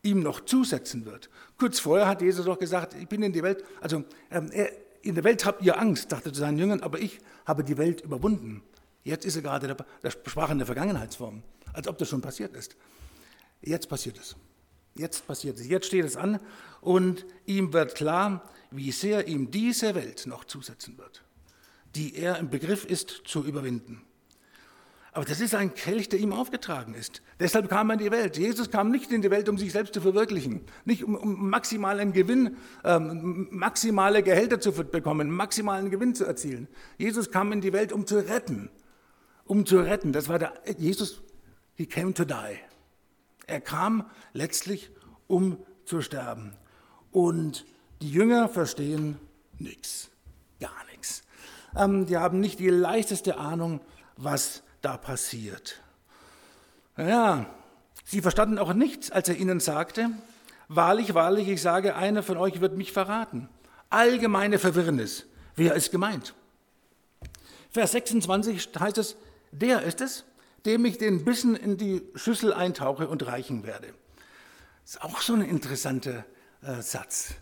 [0.03, 1.31] ihm noch zusetzen wird.
[1.59, 4.03] Kurz vorher hat Jesus auch gesagt, ich bin in die Welt, also
[4.33, 7.65] ähm, er, in der Welt habt ihr Angst, dachte zu seinen Jüngern, aber ich habe
[7.65, 8.63] die Welt überwunden.
[9.05, 12.55] Jetzt ist er gerade, der, der sprach in der Vergangenheitsform als ob das schon passiert
[12.57, 12.77] ist.
[13.63, 14.37] Jetzt passiert es.
[14.95, 15.69] Jetzt passiert es.
[15.69, 16.41] Jetzt steht es an
[16.81, 21.23] und ihm wird klar, wie sehr ihm diese Welt noch zusetzen wird,
[21.95, 24.03] die er im Begriff ist zu überwinden.
[25.19, 27.23] Aber das ist ein Kelch, der ihm aufgetragen ist.
[27.41, 28.39] Deshalb kam er in die Welt.
[28.39, 32.13] Jesus kam nicht in die Welt, um sich selbst zu verwirklichen, nicht um, um maximalen
[32.13, 36.69] Gewinn, ähm, maximale Gehälter zu bekommen, maximalen Gewinn zu erzielen.
[36.99, 38.71] Jesus kam in die Welt, um zu retten.
[39.45, 40.13] Um zu retten.
[40.13, 41.21] Das war der, Jesus
[41.75, 42.61] He came to die.
[43.49, 44.93] Er kam letztlich,
[45.27, 46.53] um zu sterben.
[47.11, 47.67] Und
[48.03, 49.19] die Jünger verstehen
[49.59, 50.13] nichts,
[50.61, 51.25] gar nichts.
[51.75, 53.81] Ähm, die haben nicht die leichteste Ahnung,
[54.17, 55.81] was da passiert.
[56.97, 57.47] Ja,
[58.05, 60.11] sie verstanden auch nichts, als er ihnen sagte,
[60.69, 63.49] wahrlich, wahrlich, ich sage, einer von euch wird mich verraten.
[63.91, 65.27] Allgemeine Verwirrnis.
[65.57, 66.35] Wer ist gemeint?
[67.71, 69.17] Vers 26 heißt es,
[69.53, 70.25] der ist es,
[70.67, 73.89] dem ich den Bissen in die Schüssel eintauche und reichen werde.
[74.83, 76.25] Das ist auch so ein interessanter
[76.63, 77.35] äh, Satz.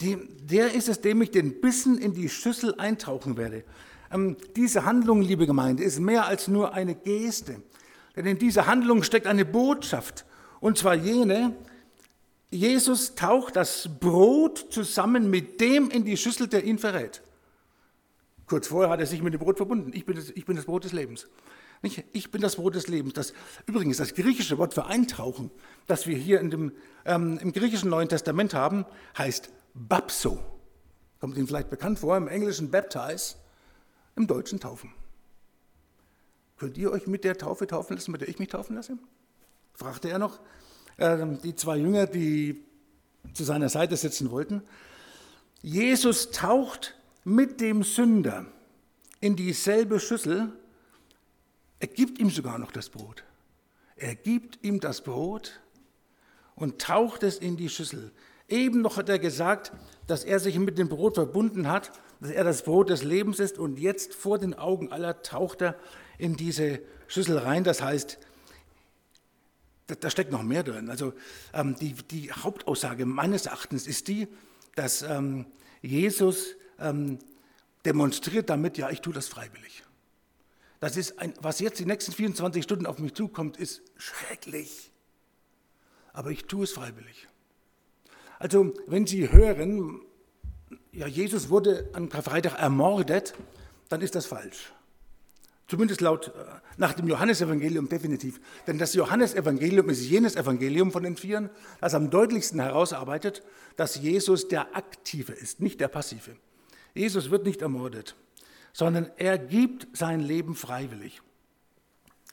[0.00, 3.64] Die, der ist es, dem ich den Bissen in die Schüssel eintauchen werde.
[4.14, 7.60] Ähm, diese Handlung, liebe Gemeinde, ist mehr als nur eine Geste.
[8.14, 10.24] Denn in dieser Handlung steckt eine Botschaft.
[10.60, 11.56] Und zwar jene,
[12.50, 17.22] Jesus taucht das Brot zusammen mit dem in die Schüssel, der ihn verrät.
[18.46, 19.90] Kurz vorher hat er sich mit dem Brot verbunden.
[19.94, 21.26] Ich bin das, ich bin das Brot des Lebens.
[22.12, 23.14] Ich bin das Brot des Lebens.
[23.14, 23.34] Das,
[23.66, 25.50] übrigens, das griechische Wort für eintauchen,
[25.86, 26.72] das wir hier in dem,
[27.04, 28.86] ähm, im griechischen Neuen Testament haben,
[29.18, 30.38] heißt Bapso.
[31.20, 33.34] Kommt Ihnen vielleicht bekannt vor, im Englischen Baptize,
[34.16, 34.92] im Deutschen Taufen.
[36.58, 38.98] Könnt ihr euch mit der Taufe taufen lassen, mit der ich mich taufen lasse?
[39.74, 40.40] fragte er noch.
[40.96, 42.62] Äh, die zwei Jünger, die
[43.32, 44.62] zu seiner Seite sitzen wollten.
[45.62, 48.46] Jesus taucht mit dem Sünder
[49.20, 50.52] in dieselbe Schüssel,
[51.80, 53.24] er gibt ihm sogar noch das Brot.
[53.96, 55.60] Er gibt ihm das Brot
[56.54, 58.12] und taucht es in die Schüssel.
[58.48, 59.72] Eben noch hat er gesagt,
[60.06, 61.92] dass er sich mit dem Brot verbunden hat,
[62.24, 65.78] dass er das Brot des Lebens ist und jetzt vor den Augen aller taucht er
[66.16, 67.64] in diese Schüssel rein.
[67.64, 68.18] Das heißt,
[69.88, 70.88] da, steckt noch mehr drin.
[70.88, 71.12] Also
[71.52, 74.26] ähm, die, die, Hauptaussage meines Erachtens ist die,
[74.74, 75.44] dass ähm,
[75.82, 77.18] Jesus ähm,
[77.84, 79.84] demonstriert damit, ja, ich tue das freiwillig.
[80.80, 84.90] Das ist ein, was jetzt die nächsten 24 Stunden auf mich zukommt, ist schrecklich.
[86.14, 87.28] Aber ich tue es freiwillig.
[88.38, 90.00] Also, wenn Sie hören,
[90.96, 93.34] ja, Jesus wurde am Karfreitag ermordet,
[93.88, 94.72] dann ist das falsch.
[95.66, 96.30] Zumindest laut, äh,
[96.76, 98.40] nach dem Johannesevangelium definitiv.
[98.66, 103.42] Denn das Johannesevangelium ist jenes Evangelium von den Vieren, das am deutlichsten herausarbeitet,
[103.76, 106.36] dass Jesus der Aktive ist, nicht der Passive.
[106.94, 108.14] Jesus wird nicht ermordet,
[108.72, 111.22] sondern er gibt sein Leben freiwillig.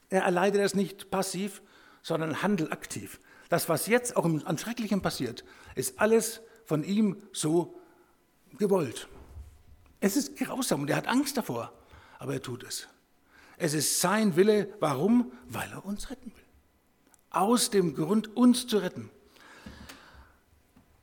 [0.10, 1.62] Er erleidet es nicht passiv,
[2.04, 3.20] sondern handelt aktiv.
[3.50, 5.44] Das, was jetzt auch an Schrecklichem passiert,
[5.76, 7.81] ist alles von ihm so
[8.58, 9.08] gewollt.
[10.00, 11.72] Es ist grausam und er hat Angst davor,
[12.20, 12.88] aber er tut es.
[13.58, 14.74] Es ist sein Wille.
[14.80, 15.32] Warum?
[15.48, 16.44] Weil er uns retten will.
[17.30, 19.10] Aus dem Grund, uns zu retten.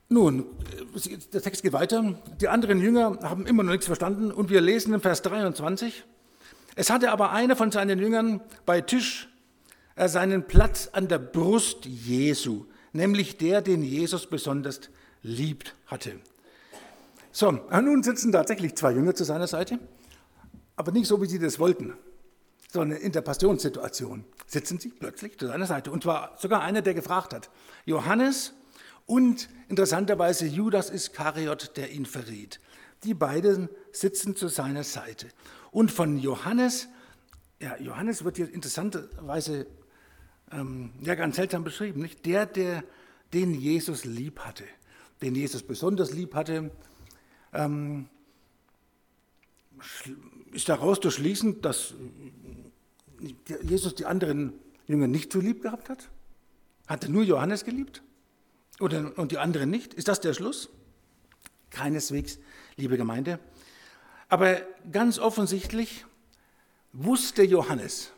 [0.08, 0.46] Nun,
[1.32, 2.18] der Text geht weiter.
[2.40, 6.04] Die anderen Jünger haben immer noch nichts verstanden und wir lesen in Vers 23.
[6.74, 9.28] Es hatte aber einer von seinen Jüngern bei Tisch
[9.94, 14.80] äh, seinen Platz an der Brust Jesu, nämlich der, den Jesus besonders
[15.22, 16.12] liebt hatte.
[17.38, 19.78] So, nun sitzen tatsächlich zwei Jünger zu seiner Seite,
[20.74, 21.92] aber nicht so, wie sie das wollten,
[22.68, 25.92] sondern in der Passionssituation sitzen sie plötzlich zu seiner Seite.
[25.92, 27.48] Und zwar sogar einer, der gefragt hat.
[27.84, 28.54] Johannes
[29.06, 32.58] und interessanterweise Judas Iskariot, der ihn verriet.
[33.04, 35.28] Die beiden sitzen zu seiner Seite.
[35.70, 36.88] Und von Johannes,
[37.60, 39.68] ja, Johannes wird hier interessanterweise
[40.50, 42.26] ähm, ja, ganz seltsam beschrieben, nicht?
[42.26, 42.82] Der, der
[43.32, 44.64] den Jesus lieb hatte,
[45.22, 46.72] den Jesus besonders lieb hatte,
[47.52, 48.08] ähm,
[50.52, 51.94] ist daraus zu schließen, dass
[53.62, 54.52] Jesus die anderen
[54.86, 56.08] Jünger nicht so lieb gehabt hat?
[56.86, 58.02] Hat er nur Johannes geliebt?
[58.80, 59.94] Oder, und die anderen nicht?
[59.94, 60.68] Ist das der Schluss?
[61.70, 62.38] Keineswegs,
[62.76, 63.38] liebe Gemeinde.
[64.28, 66.04] Aber ganz offensichtlich
[66.92, 68.12] wusste Johannes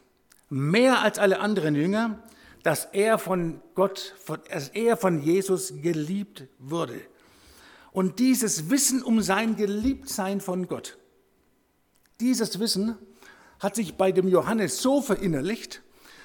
[0.49, 2.23] mehr als alle anderen Jünger,
[2.63, 4.15] dass er von Gott,
[4.51, 7.01] dass er von Jesus geliebt wurde.
[7.93, 10.99] Und dieses Wissen um sein Geliebtsein von Gott,
[12.21, 12.97] dieses Wissen
[13.59, 15.83] hat sich bei dem Johannes so verinnerlicht,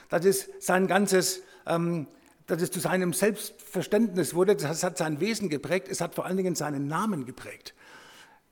[0.10, 2.08] dass es sein ganzes, ähm,
[2.47, 6.38] dass es zu seinem Selbstverständnis wurde, das hat sein Wesen geprägt, es hat vor allen
[6.38, 7.73] Dingen seinen Namen geprägt.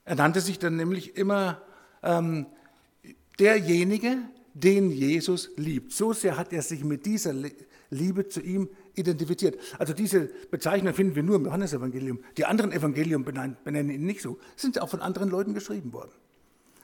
[0.06, 1.62] Er nannte sich dann nämlich immer
[2.02, 2.48] ähm,
[3.40, 4.18] derjenige,
[4.54, 5.94] den Jesus liebt.
[5.94, 7.34] So sehr hat er sich mit dieser
[7.90, 9.60] Liebe zu ihm identifiziert.
[9.80, 12.20] Also diese Bezeichnung finden wir nur im Johannesevangelium.
[12.38, 14.40] Die anderen Evangelien benennen ihn nicht so.
[14.56, 16.12] Sind auch von anderen Leuten geschrieben worden.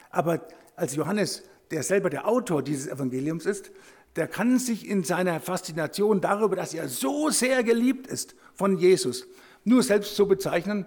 [0.10, 3.72] Aber als Johannes, der selber der Autor dieses Evangeliums ist,
[4.16, 9.28] der kann sich in seiner Faszination darüber, dass er so sehr geliebt ist von Jesus,
[9.64, 10.86] nur selbst so bezeichnen,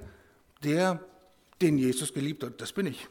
[0.64, 1.04] der
[1.60, 2.60] den Jesus geliebt hat.
[2.60, 3.08] Das bin ich.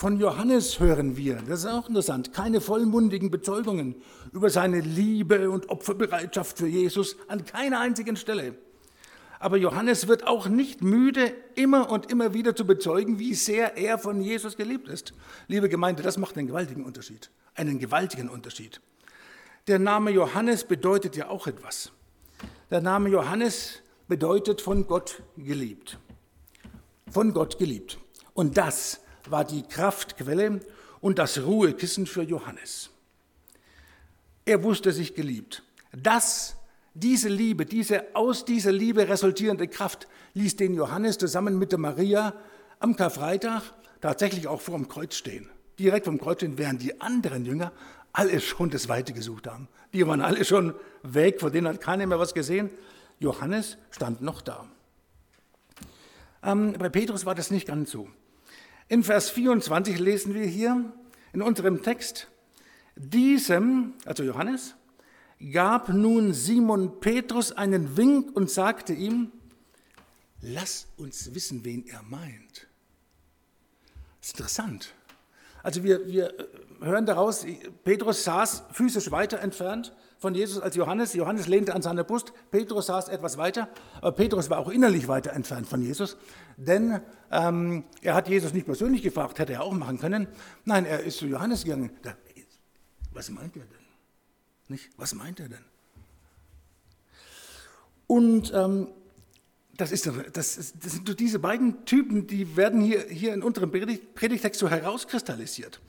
[0.00, 3.96] Von Johannes hören wir, das ist auch interessant, keine vollmundigen Bezeugungen
[4.32, 8.54] über seine Liebe und Opferbereitschaft für Jesus an keiner einzigen Stelle.
[9.40, 13.98] Aber Johannes wird auch nicht müde, immer und immer wieder zu bezeugen, wie sehr er
[13.98, 15.12] von Jesus geliebt ist.
[15.48, 17.28] Liebe Gemeinde, das macht einen gewaltigen Unterschied.
[17.54, 18.80] Einen gewaltigen Unterschied.
[19.66, 21.92] Der Name Johannes bedeutet ja auch etwas.
[22.70, 25.98] Der Name Johannes bedeutet von Gott geliebt.
[27.10, 27.98] Von Gott geliebt.
[28.32, 30.60] Und das war die Kraftquelle
[31.00, 32.90] und das Ruhekissen für Johannes.
[34.44, 35.62] Er wusste sich geliebt.
[35.92, 36.56] Das,
[36.94, 42.34] diese Liebe, diese aus dieser Liebe resultierende Kraft ließ den Johannes zusammen mit der Maria
[42.78, 43.62] am Karfreitag
[44.00, 45.48] tatsächlich auch vor dem Kreuz stehen.
[45.78, 47.72] Direkt vom Kreuz stehen, während die anderen Jünger
[48.12, 49.68] alle schon das Weite gesucht haben.
[49.92, 52.70] Die waren alle schon weg, von denen hat keiner mehr was gesehen.
[53.18, 54.66] Johannes stand noch da.
[56.42, 58.08] Ähm, bei Petrus war das nicht ganz so.
[58.90, 60.92] In Vers 24 lesen wir hier
[61.32, 62.26] in unserem Text,
[62.96, 64.74] diesem, also Johannes,
[65.52, 69.30] gab nun Simon Petrus einen Wink und sagte ihm,
[70.40, 72.66] lass uns wissen, wen er meint.
[74.18, 74.92] Das ist interessant.
[75.62, 76.34] Also wir, wir
[76.80, 77.46] hören daraus,
[77.84, 81.14] Petrus saß physisch weiter entfernt von Jesus als Johannes.
[81.14, 83.68] Johannes lehnte an seiner Brust, Petrus saß etwas weiter,
[84.00, 86.16] aber Petrus war auch innerlich weiter entfernt von Jesus,
[86.56, 87.00] denn
[87.30, 90.28] ähm, er hat Jesus nicht persönlich gefragt, hätte er auch machen können.
[90.64, 91.90] Nein, er ist zu Johannes gegangen.
[93.12, 93.86] Was meint er denn?
[94.68, 94.90] Nicht?
[94.96, 95.64] Was meint er denn?
[98.06, 98.88] Und ähm,
[99.76, 103.70] das, ist, das, ist, das sind diese beiden Typen, die werden hier, hier in unserem
[103.70, 105.80] Predigtext so herauskristallisiert.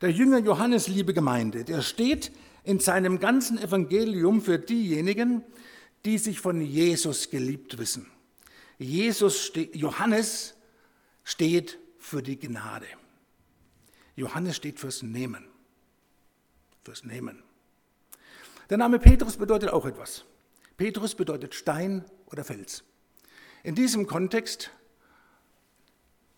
[0.00, 2.32] Der Jünger Johannes, liebe Gemeinde, der steht
[2.64, 5.42] in seinem ganzen Evangelium für diejenigen,
[6.04, 8.06] die sich von Jesus geliebt wissen.
[8.78, 10.54] Jesus Johannes
[11.24, 12.86] steht für die Gnade.
[14.16, 15.48] Johannes steht fürs Nehmen.
[16.84, 17.42] Fürs Nehmen.
[18.68, 20.24] Der Name Petrus bedeutet auch etwas.
[20.76, 22.84] Petrus bedeutet Stein oder Fels.
[23.62, 24.70] In diesem Kontext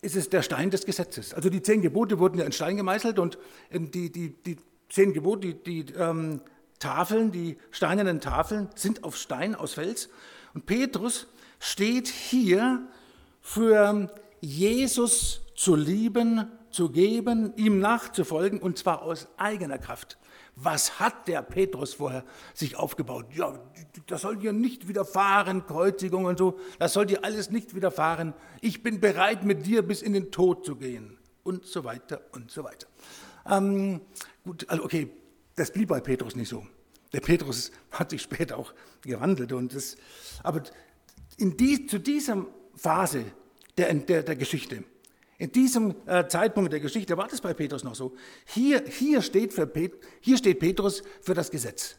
[0.01, 1.33] ist es der Stein des Gesetzes.
[1.33, 3.37] Also die zehn Gebote wurden ja in Stein gemeißelt und
[3.71, 4.57] die, die, die
[4.89, 6.41] zehn Gebote, die, die ähm,
[6.79, 10.09] Tafeln, die steinernen Tafeln sind auf Stein, aus Fels.
[10.53, 11.27] Und Petrus
[11.59, 12.87] steht hier
[13.41, 20.18] für Jesus zu lieben, zu geben, ihm nachzufolgen und zwar aus eigener Kraft.
[20.61, 23.27] Was hat der Petrus vorher sich aufgebaut?
[23.33, 23.57] Ja,
[24.07, 26.59] das soll dir nicht widerfahren, Kreuzigung und so.
[26.79, 28.33] Das soll dir alles nicht widerfahren.
[28.59, 31.17] Ich bin bereit, mit dir bis in den Tod zu gehen.
[31.43, 32.87] Und so weiter und so weiter.
[33.49, 34.01] Ähm,
[34.43, 35.09] gut, also okay,
[35.55, 36.67] das blieb bei Petrus nicht so.
[37.13, 39.53] Der Petrus hat sich später auch gewandelt.
[39.53, 39.95] Und das,
[40.43, 40.63] aber
[41.37, 42.45] die, zu dieser
[42.75, 43.23] Phase
[43.77, 44.83] der, der, der Geschichte,
[45.39, 48.13] in diesem äh, Zeitpunkt der Geschichte war das bei Petrus noch so.
[48.45, 51.95] Hier, hier, steht für Pet, hier steht Petrus für das Gesetz.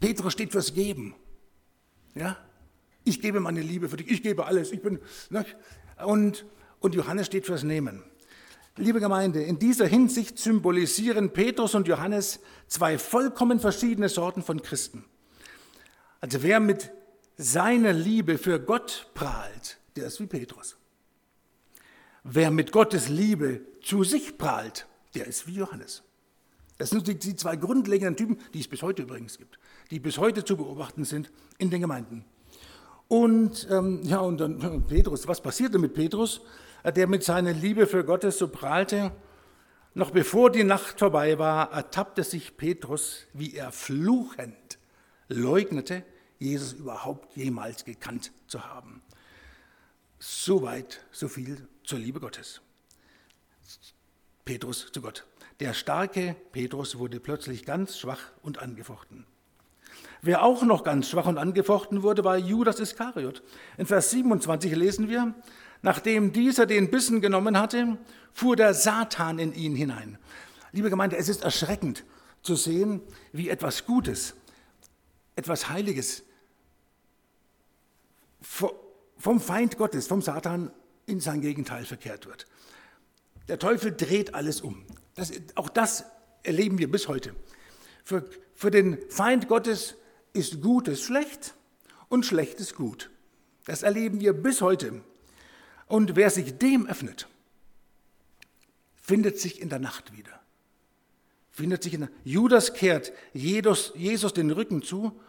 [0.00, 1.14] Petrus steht fürs Geben.
[2.14, 2.38] Ja?
[3.04, 4.72] Ich gebe meine Liebe für dich, ich gebe alles.
[4.72, 5.44] Ich bin, ne?
[6.06, 6.46] und,
[6.80, 8.02] und Johannes steht fürs Nehmen.
[8.76, 15.04] Liebe Gemeinde, in dieser Hinsicht symbolisieren Petrus und Johannes zwei vollkommen verschiedene Sorten von Christen.
[16.22, 16.90] Also wer mit
[17.36, 20.78] seiner Liebe für Gott prahlt, der ist wie Petrus.
[22.26, 26.02] Wer mit Gottes Liebe zu sich prahlt, der ist wie Johannes.
[26.78, 29.58] Das sind die zwei grundlegenden Typen, die es bis heute übrigens gibt,
[29.90, 32.24] die bis heute zu beobachten sind in den Gemeinden.
[33.08, 36.40] Und ähm, ja, und dann Petrus, was passierte mit Petrus,
[36.96, 39.12] der mit seiner Liebe für Gottes so prahlte?
[39.92, 44.78] Noch bevor die Nacht vorbei war, ertappte sich Petrus, wie er fluchend
[45.28, 46.02] leugnete,
[46.38, 49.02] Jesus überhaupt jemals gekannt zu haben.
[50.18, 52.60] Soweit, so viel zur Liebe Gottes.
[54.44, 55.26] Petrus zu Gott.
[55.60, 59.26] Der starke Petrus wurde plötzlich ganz schwach und angefochten.
[60.22, 63.42] Wer auch noch ganz schwach und angefochten wurde, war Judas Iskariot.
[63.76, 65.34] In Vers 27 lesen wir,
[65.82, 67.98] nachdem dieser den Bissen genommen hatte,
[68.32, 70.18] fuhr der Satan in ihn hinein.
[70.72, 72.04] Liebe Gemeinde, es ist erschreckend
[72.42, 73.00] zu sehen,
[73.32, 74.34] wie etwas Gutes,
[75.36, 76.24] etwas Heiliges
[78.40, 80.70] vom Feind Gottes, vom Satan
[81.06, 82.46] in sein Gegenteil verkehrt wird.
[83.48, 84.84] Der Teufel dreht alles um.
[85.14, 86.04] Das, auch das
[86.42, 87.34] erleben wir bis heute.
[88.04, 89.96] Für, für den Feind Gottes
[90.32, 91.54] ist Gutes schlecht
[92.08, 93.10] und Schlechtes gut.
[93.66, 95.02] Das erleben wir bis heute.
[95.86, 97.28] Und wer sich dem öffnet,
[99.00, 100.40] findet sich in der Nacht wieder.
[101.50, 105.20] Findet sich in der Judas kehrt Jesus, Jesus den Rücken zu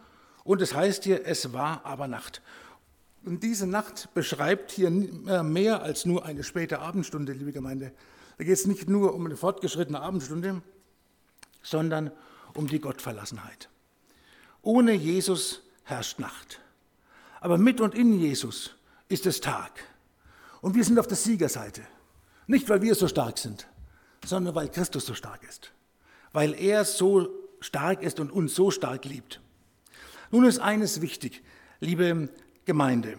[0.44, 2.42] und es heißt hier, es war aber Nacht.
[3.26, 7.92] Und diese Nacht beschreibt hier mehr als nur eine späte Abendstunde, liebe Gemeinde.
[8.38, 10.62] Da geht es nicht nur um eine fortgeschrittene Abendstunde,
[11.60, 12.12] sondern
[12.54, 13.68] um die Gottverlassenheit.
[14.62, 16.60] Ohne Jesus herrscht Nacht.
[17.40, 18.76] Aber mit und in Jesus
[19.08, 19.72] ist es Tag.
[20.60, 21.82] Und wir sind auf der Siegerseite.
[22.46, 23.66] Nicht, weil wir so stark sind,
[24.24, 25.72] sondern weil Christus so stark ist.
[26.32, 27.28] Weil er so
[27.60, 29.40] stark ist und uns so stark liebt.
[30.30, 31.42] Nun ist eines wichtig,
[31.80, 32.28] liebe
[32.66, 33.16] Gemeinde.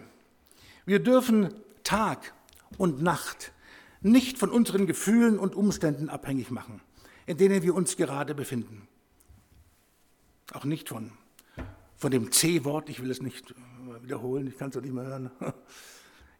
[0.86, 2.32] Wir dürfen Tag
[2.76, 3.52] und Nacht
[4.00, 6.80] nicht von unseren Gefühlen und Umständen abhängig machen,
[7.26, 8.86] in denen wir uns gerade befinden.
[10.52, 11.12] Auch nicht von,
[11.96, 13.54] von dem C-Wort, ich will es nicht
[14.02, 15.30] wiederholen, ich kann es auch nicht mehr hören.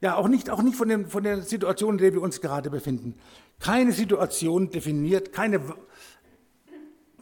[0.00, 2.70] Ja, auch nicht, auch nicht von, dem, von der Situation, in der wir uns gerade
[2.70, 3.16] befinden.
[3.58, 5.60] Keine Situation definiert, keine,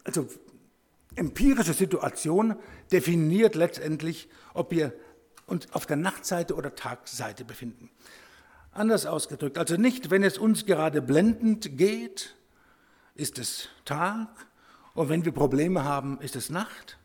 [0.04, 0.26] also
[1.14, 2.54] empirische Situation
[2.92, 4.92] definiert letztendlich, ob wir
[5.46, 7.90] uns auf der Nachtseite oder Tagseite befinden.
[8.72, 12.34] Anders ausgedrückt, also nicht, wenn es uns gerade blendend geht,
[13.14, 14.28] ist es Tag
[14.94, 16.98] und wenn wir Probleme haben, ist es Nacht,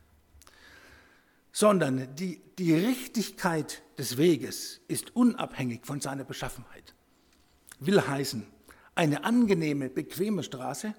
[1.53, 6.93] sondern die, die Richtigkeit des Weges ist unabhängig von seiner Beschaffenheit.
[7.79, 8.45] Will heißen,
[8.95, 10.93] eine angenehme, bequeme Straße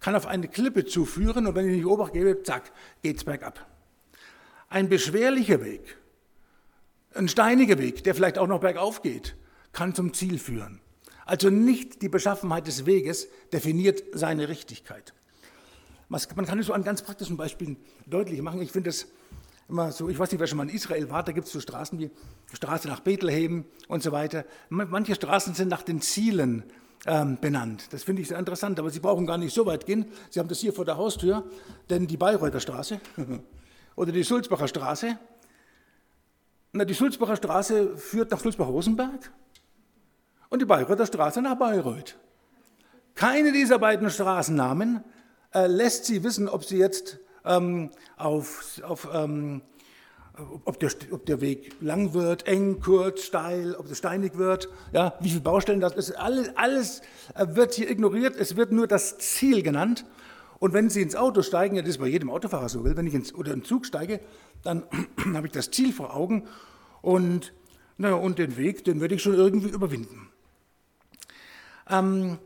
[0.00, 2.72] kann auf eine Klippe zuführen und wenn ich nicht Obacht gebe, zack,
[3.02, 3.64] geht's bergab.
[4.68, 5.96] Ein beschwerlicher Weg
[7.16, 9.36] ein steiniger Weg, der vielleicht auch noch bergauf geht,
[9.72, 10.80] kann zum Ziel führen.
[11.24, 15.12] Also nicht die Beschaffenheit des Weges definiert seine Richtigkeit.
[16.08, 18.62] Man kann es so an ganz praktischen Beispielen deutlich machen.
[18.62, 19.06] Ich finde das
[19.68, 21.58] immer so, ich weiß nicht, wer schon mal in Israel war, da gibt es so
[21.58, 22.10] Straßen wie
[22.52, 24.44] Straße nach Bethlehem und so weiter.
[24.68, 26.62] Manche Straßen sind nach den Zielen
[27.06, 27.88] ähm, benannt.
[27.90, 30.06] Das finde ich sehr interessant, aber Sie brauchen gar nicht so weit gehen.
[30.30, 31.44] Sie haben das hier vor der Haustür,
[31.90, 33.00] denn die Bayreuther Straße
[33.96, 35.18] oder die Sulzbacher Straße,
[36.76, 39.32] na, die Sulzbacher Straße führt nach Sulzbach-Rosenberg
[40.48, 42.16] und die Bayreuther Straße nach Bayreuth.
[43.14, 45.02] Keine dieser beiden Straßennamen
[45.54, 49.62] äh, lässt sie wissen, ob sie jetzt ähm, auf, auf ähm,
[50.64, 55.14] ob der, ob der, Weg lang wird, eng, kurz, steil, ob es steinig wird, ja,
[55.20, 56.12] wie viele Baustellen das ist.
[56.12, 57.00] Alles, alles
[57.34, 58.36] äh, wird hier ignoriert.
[58.36, 60.04] Es wird nur das Ziel genannt.
[60.58, 63.34] Und wenn Sie ins Auto steigen, das ist bei jedem Autofahrer so, wenn ich ins,
[63.34, 64.20] oder in den Zug steige,
[64.62, 64.84] dann
[65.34, 66.44] habe ich das Ziel vor Augen
[67.02, 67.52] und,
[67.98, 70.28] na, und den Weg, den werde ich schon irgendwie überwinden.
[71.88, 72.38] Ähm,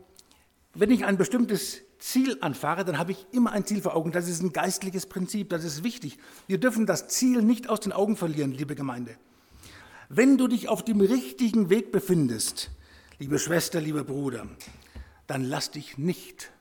[0.73, 4.11] wenn ich ein bestimmtes Ziel anfahre, dann habe ich immer ein Ziel vor Augen.
[4.11, 6.17] Das ist ein geistliches Prinzip, das ist wichtig.
[6.47, 9.15] Wir dürfen das Ziel nicht aus den Augen verlieren, liebe Gemeinde.
[10.09, 12.71] Wenn du dich auf dem richtigen Weg befindest,
[13.19, 14.47] liebe Schwester, lieber Bruder,
[15.27, 16.51] dann lass dich nicht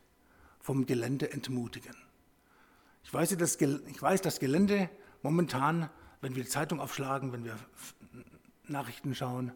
[0.70, 1.96] vom Gelände entmutigen.
[3.02, 4.88] Ich weiß, das, ich weiß, das Gelände
[5.20, 5.90] momentan,
[6.20, 7.58] wenn wir Zeitung aufschlagen, wenn wir
[8.68, 9.50] Nachrichten schauen,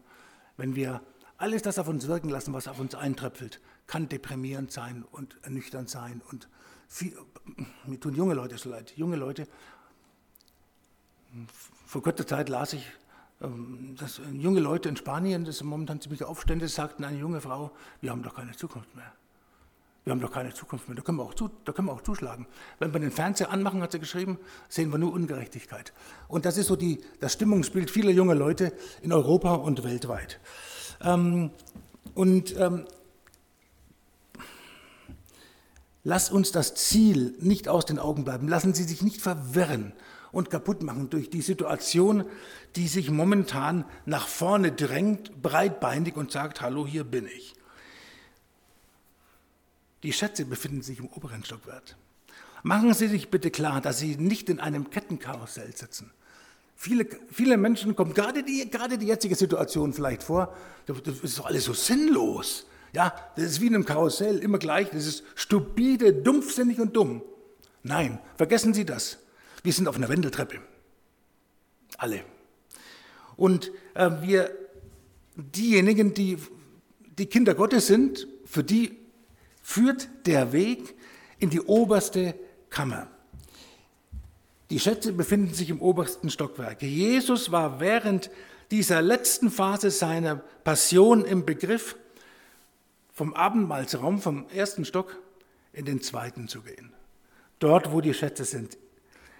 [0.57, 1.01] wenn wir
[1.37, 5.89] alles das auf uns wirken lassen, was auf uns eintröpfelt, kann deprimierend sein und ernüchternd
[5.89, 6.21] sein.
[6.31, 6.49] Und
[6.89, 7.17] viel,
[7.85, 8.91] mir tun junge Leute so leid.
[8.97, 9.47] Junge Leute,
[11.85, 12.91] vor kurzer Zeit las ich,
[13.39, 17.71] ähm, dass junge Leute in Spanien, das sind momentan ziemliche Aufstände, sagten eine junge Frau,
[18.01, 19.13] wir haben doch keine Zukunft mehr.
[20.05, 22.03] Wir haben doch keine Zukunft mehr, da können wir auch, zu, da können wir auch
[22.03, 22.45] zuschlagen.
[22.77, 24.37] Wenn wir den Fernseher anmachen, hat sie geschrieben,
[24.69, 25.93] sehen wir nur Ungerechtigkeit.
[26.27, 30.39] Und das ist so die, das Stimmungsbild vieler junger Leute in Europa und weltweit.
[31.01, 31.49] Ähm,
[32.13, 32.85] und ähm,
[36.03, 38.47] lass uns das Ziel nicht aus den Augen bleiben.
[38.47, 39.91] Lassen Sie sich nicht verwirren
[40.31, 42.25] und kaputt machen durch die Situation,
[42.75, 47.55] die sich momentan nach vorne drängt, breitbeinig und sagt, hallo, hier bin ich.
[50.05, 51.95] Die Schätze befinden sich im oberen Stockwerk.
[52.61, 56.11] Machen Sie sich bitte klar, dass Sie nicht in einem Kettenkarussell sitzen.
[56.75, 61.47] Viele, viele Menschen kommen gerade die, gerade die jetzige Situation vielleicht vor, das ist doch
[61.47, 62.67] alles so sinnlos.
[62.93, 67.23] Ja, das ist wie in einem Karussell, immer gleich, das ist stupide, dumpfsinnig und dumm.
[67.81, 69.17] Nein, vergessen Sie das.
[69.63, 70.59] Wir sind auf einer Wendeltreppe.
[71.97, 72.21] Alle.
[73.37, 74.51] Und äh, wir,
[75.35, 76.37] diejenigen, die
[77.17, 79.04] die Kinder Gottes sind, für die
[79.65, 80.93] führt der Weg
[81.39, 82.35] in die oberste
[82.69, 83.07] Kammer.
[84.69, 86.83] Die Schätze befinden sich im obersten Stockwerk.
[86.83, 88.29] Jesus war während
[88.69, 91.95] dieser letzten Phase seiner Passion im Begriff,
[93.11, 95.19] vom Abendmahlsraum, vom ersten Stock
[95.73, 96.93] in den zweiten zu gehen.
[97.57, 98.77] Dort, wo die Schätze sind.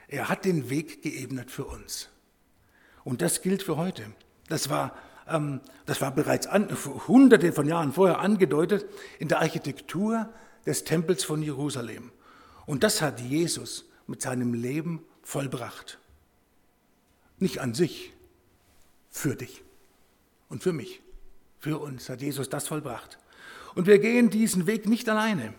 [0.08, 2.10] Er hat den Weg geebnet für uns.
[3.04, 4.04] Und das gilt für heute.
[4.50, 6.70] Das war das war bereits an,
[7.08, 8.86] hunderte von Jahren vorher angedeutet
[9.18, 10.30] in der Architektur
[10.66, 12.12] des Tempels von Jerusalem.
[12.66, 16.00] Und das hat Jesus mit seinem Leben vollbracht.
[17.40, 18.14] Nicht an sich,
[19.10, 19.64] für dich
[20.50, 21.02] und für mich.
[21.60, 23.18] Für uns hat Jesus das vollbracht.
[23.74, 25.54] Und wir gehen diesen Weg nicht alleine.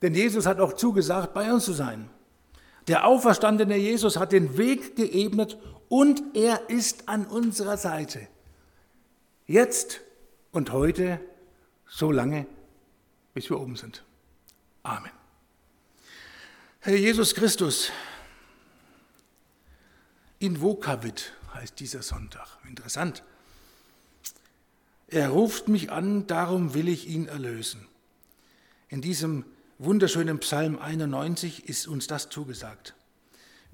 [0.00, 2.08] Denn Jesus hat auch zugesagt, bei uns zu sein.
[2.88, 8.28] Der auferstandene Jesus hat den Weg geebnet und er ist an unserer Seite.
[9.46, 10.00] Jetzt
[10.50, 11.20] und heute,
[11.88, 12.46] so lange,
[13.32, 14.04] bis wir oben sind.
[14.82, 15.12] Amen.
[16.80, 17.92] Herr Jesus Christus,
[20.40, 22.48] invocavit heißt dieser Sonntag.
[22.68, 23.22] Interessant.
[25.08, 27.86] Er ruft mich an, darum will ich ihn erlösen.
[28.88, 29.44] In diesem
[29.78, 32.94] wunderschönen Psalm 91 ist uns das zugesagt.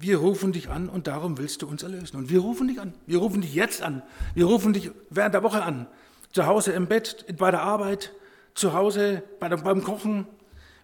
[0.03, 2.17] Wir rufen dich an und darum willst du uns erlösen.
[2.17, 2.93] Und wir rufen dich an.
[3.07, 4.03] Wir rufen dich jetzt an.
[4.35, 5.87] Wir rufen dich während der Woche an.
[6.33, 8.11] Zu Hause im Bett, bei der Arbeit,
[8.53, 10.27] zu Hause beim Kochen.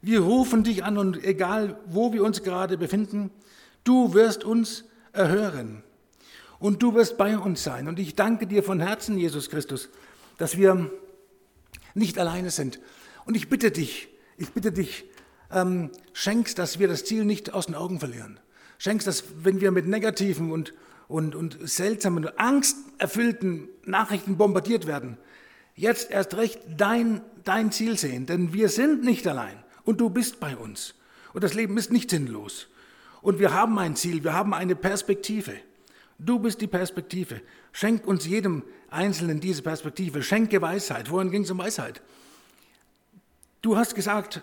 [0.02, 3.30] Wir rufen dich an und egal, wo wir uns gerade befinden,
[3.84, 5.84] du wirst uns erhören.
[6.58, 7.90] Und du wirst bei uns sein.
[7.90, 9.90] Und ich danke dir von Herzen, Jesus Christus,
[10.38, 10.90] dass wir
[11.94, 12.80] nicht alleine sind.
[13.26, 14.08] Und ich bitte dich,
[14.38, 15.04] ich bitte dich,
[15.52, 18.40] ähm, schenkst, dass wir das Ziel nicht aus den Augen verlieren
[18.80, 20.74] schenkst, dass wenn wir mit negativen und,
[21.08, 25.18] und, und seltsamen, angsterfüllten Nachrichten bombardiert werden,
[25.76, 28.26] jetzt erst recht dein, dein Ziel sehen.
[28.26, 30.96] Denn wir sind nicht allein und du bist bei uns.
[31.34, 32.68] Und das Leben ist nicht sinnlos.
[33.22, 35.54] Und wir haben ein Ziel, wir haben eine Perspektive.
[36.18, 37.42] Du bist die Perspektive.
[37.72, 40.24] Schenk uns jedem Einzelnen diese Perspektive.
[40.24, 41.12] Schenke Weisheit.
[41.12, 42.02] Wohin ging es um Weisheit?
[43.62, 44.42] Du hast gesagt,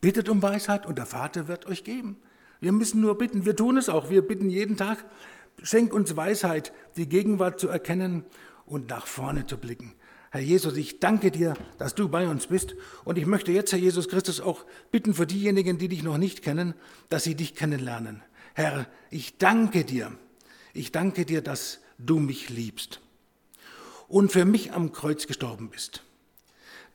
[0.00, 2.16] bittet um Weisheit und der Vater wird euch geben.
[2.64, 4.08] Wir müssen nur bitten, wir tun es auch.
[4.08, 5.04] Wir bitten jeden Tag,
[5.62, 8.24] schenk uns Weisheit, die Gegenwart zu erkennen
[8.64, 9.92] und nach vorne zu blicken.
[10.30, 12.74] Herr Jesus, ich danke dir, dass du bei uns bist.
[13.04, 16.40] Und ich möchte jetzt, Herr Jesus Christus, auch bitten für diejenigen, die dich noch nicht
[16.40, 16.72] kennen,
[17.10, 18.22] dass sie dich kennenlernen.
[18.54, 20.12] Herr, ich danke dir.
[20.72, 23.02] Ich danke dir, dass du mich liebst
[24.08, 26.02] und für mich am Kreuz gestorben bist.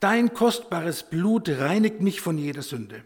[0.00, 3.04] Dein kostbares Blut reinigt mich von jeder Sünde.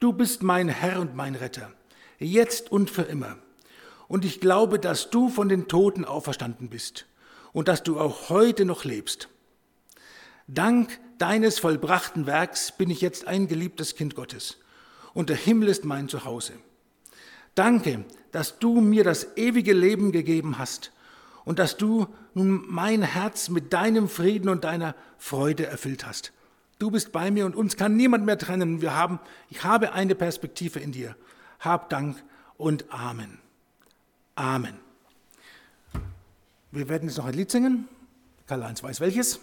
[0.00, 1.72] Du bist mein Herr und mein Retter,
[2.20, 3.36] jetzt und für immer.
[4.06, 7.06] Und ich glaube, dass du von den Toten auferstanden bist
[7.52, 9.28] und dass du auch heute noch lebst.
[10.46, 14.58] Dank deines vollbrachten Werks bin ich jetzt ein geliebtes Kind Gottes
[15.14, 16.52] und der Himmel ist mein Zuhause.
[17.56, 20.92] Danke, dass du mir das ewige Leben gegeben hast
[21.44, 26.32] und dass du nun mein Herz mit deinem Frieden und deiner Freude erfüllt hast.
[26.78, 28.80] Du bist bei mir und uns kann niemand mehr trennen.
[28.80, 29.18] Wir haben,
[29.50, 31.16] ich habe eine Perspektive in dir.
[31.58, 32.22] Hab Dank
[32.56, 33.38] und Amen.
[34.36, 34.74] Amen.
[36.70, 37.88] Wir werden jetzt noch ein Lied singen.
[38.46, 39.40] Karl-Heinz weiß welches.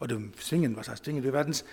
[0.00, 1.22] Oder singen, was heißt singen?
[1.22, 1.64] Wir werden es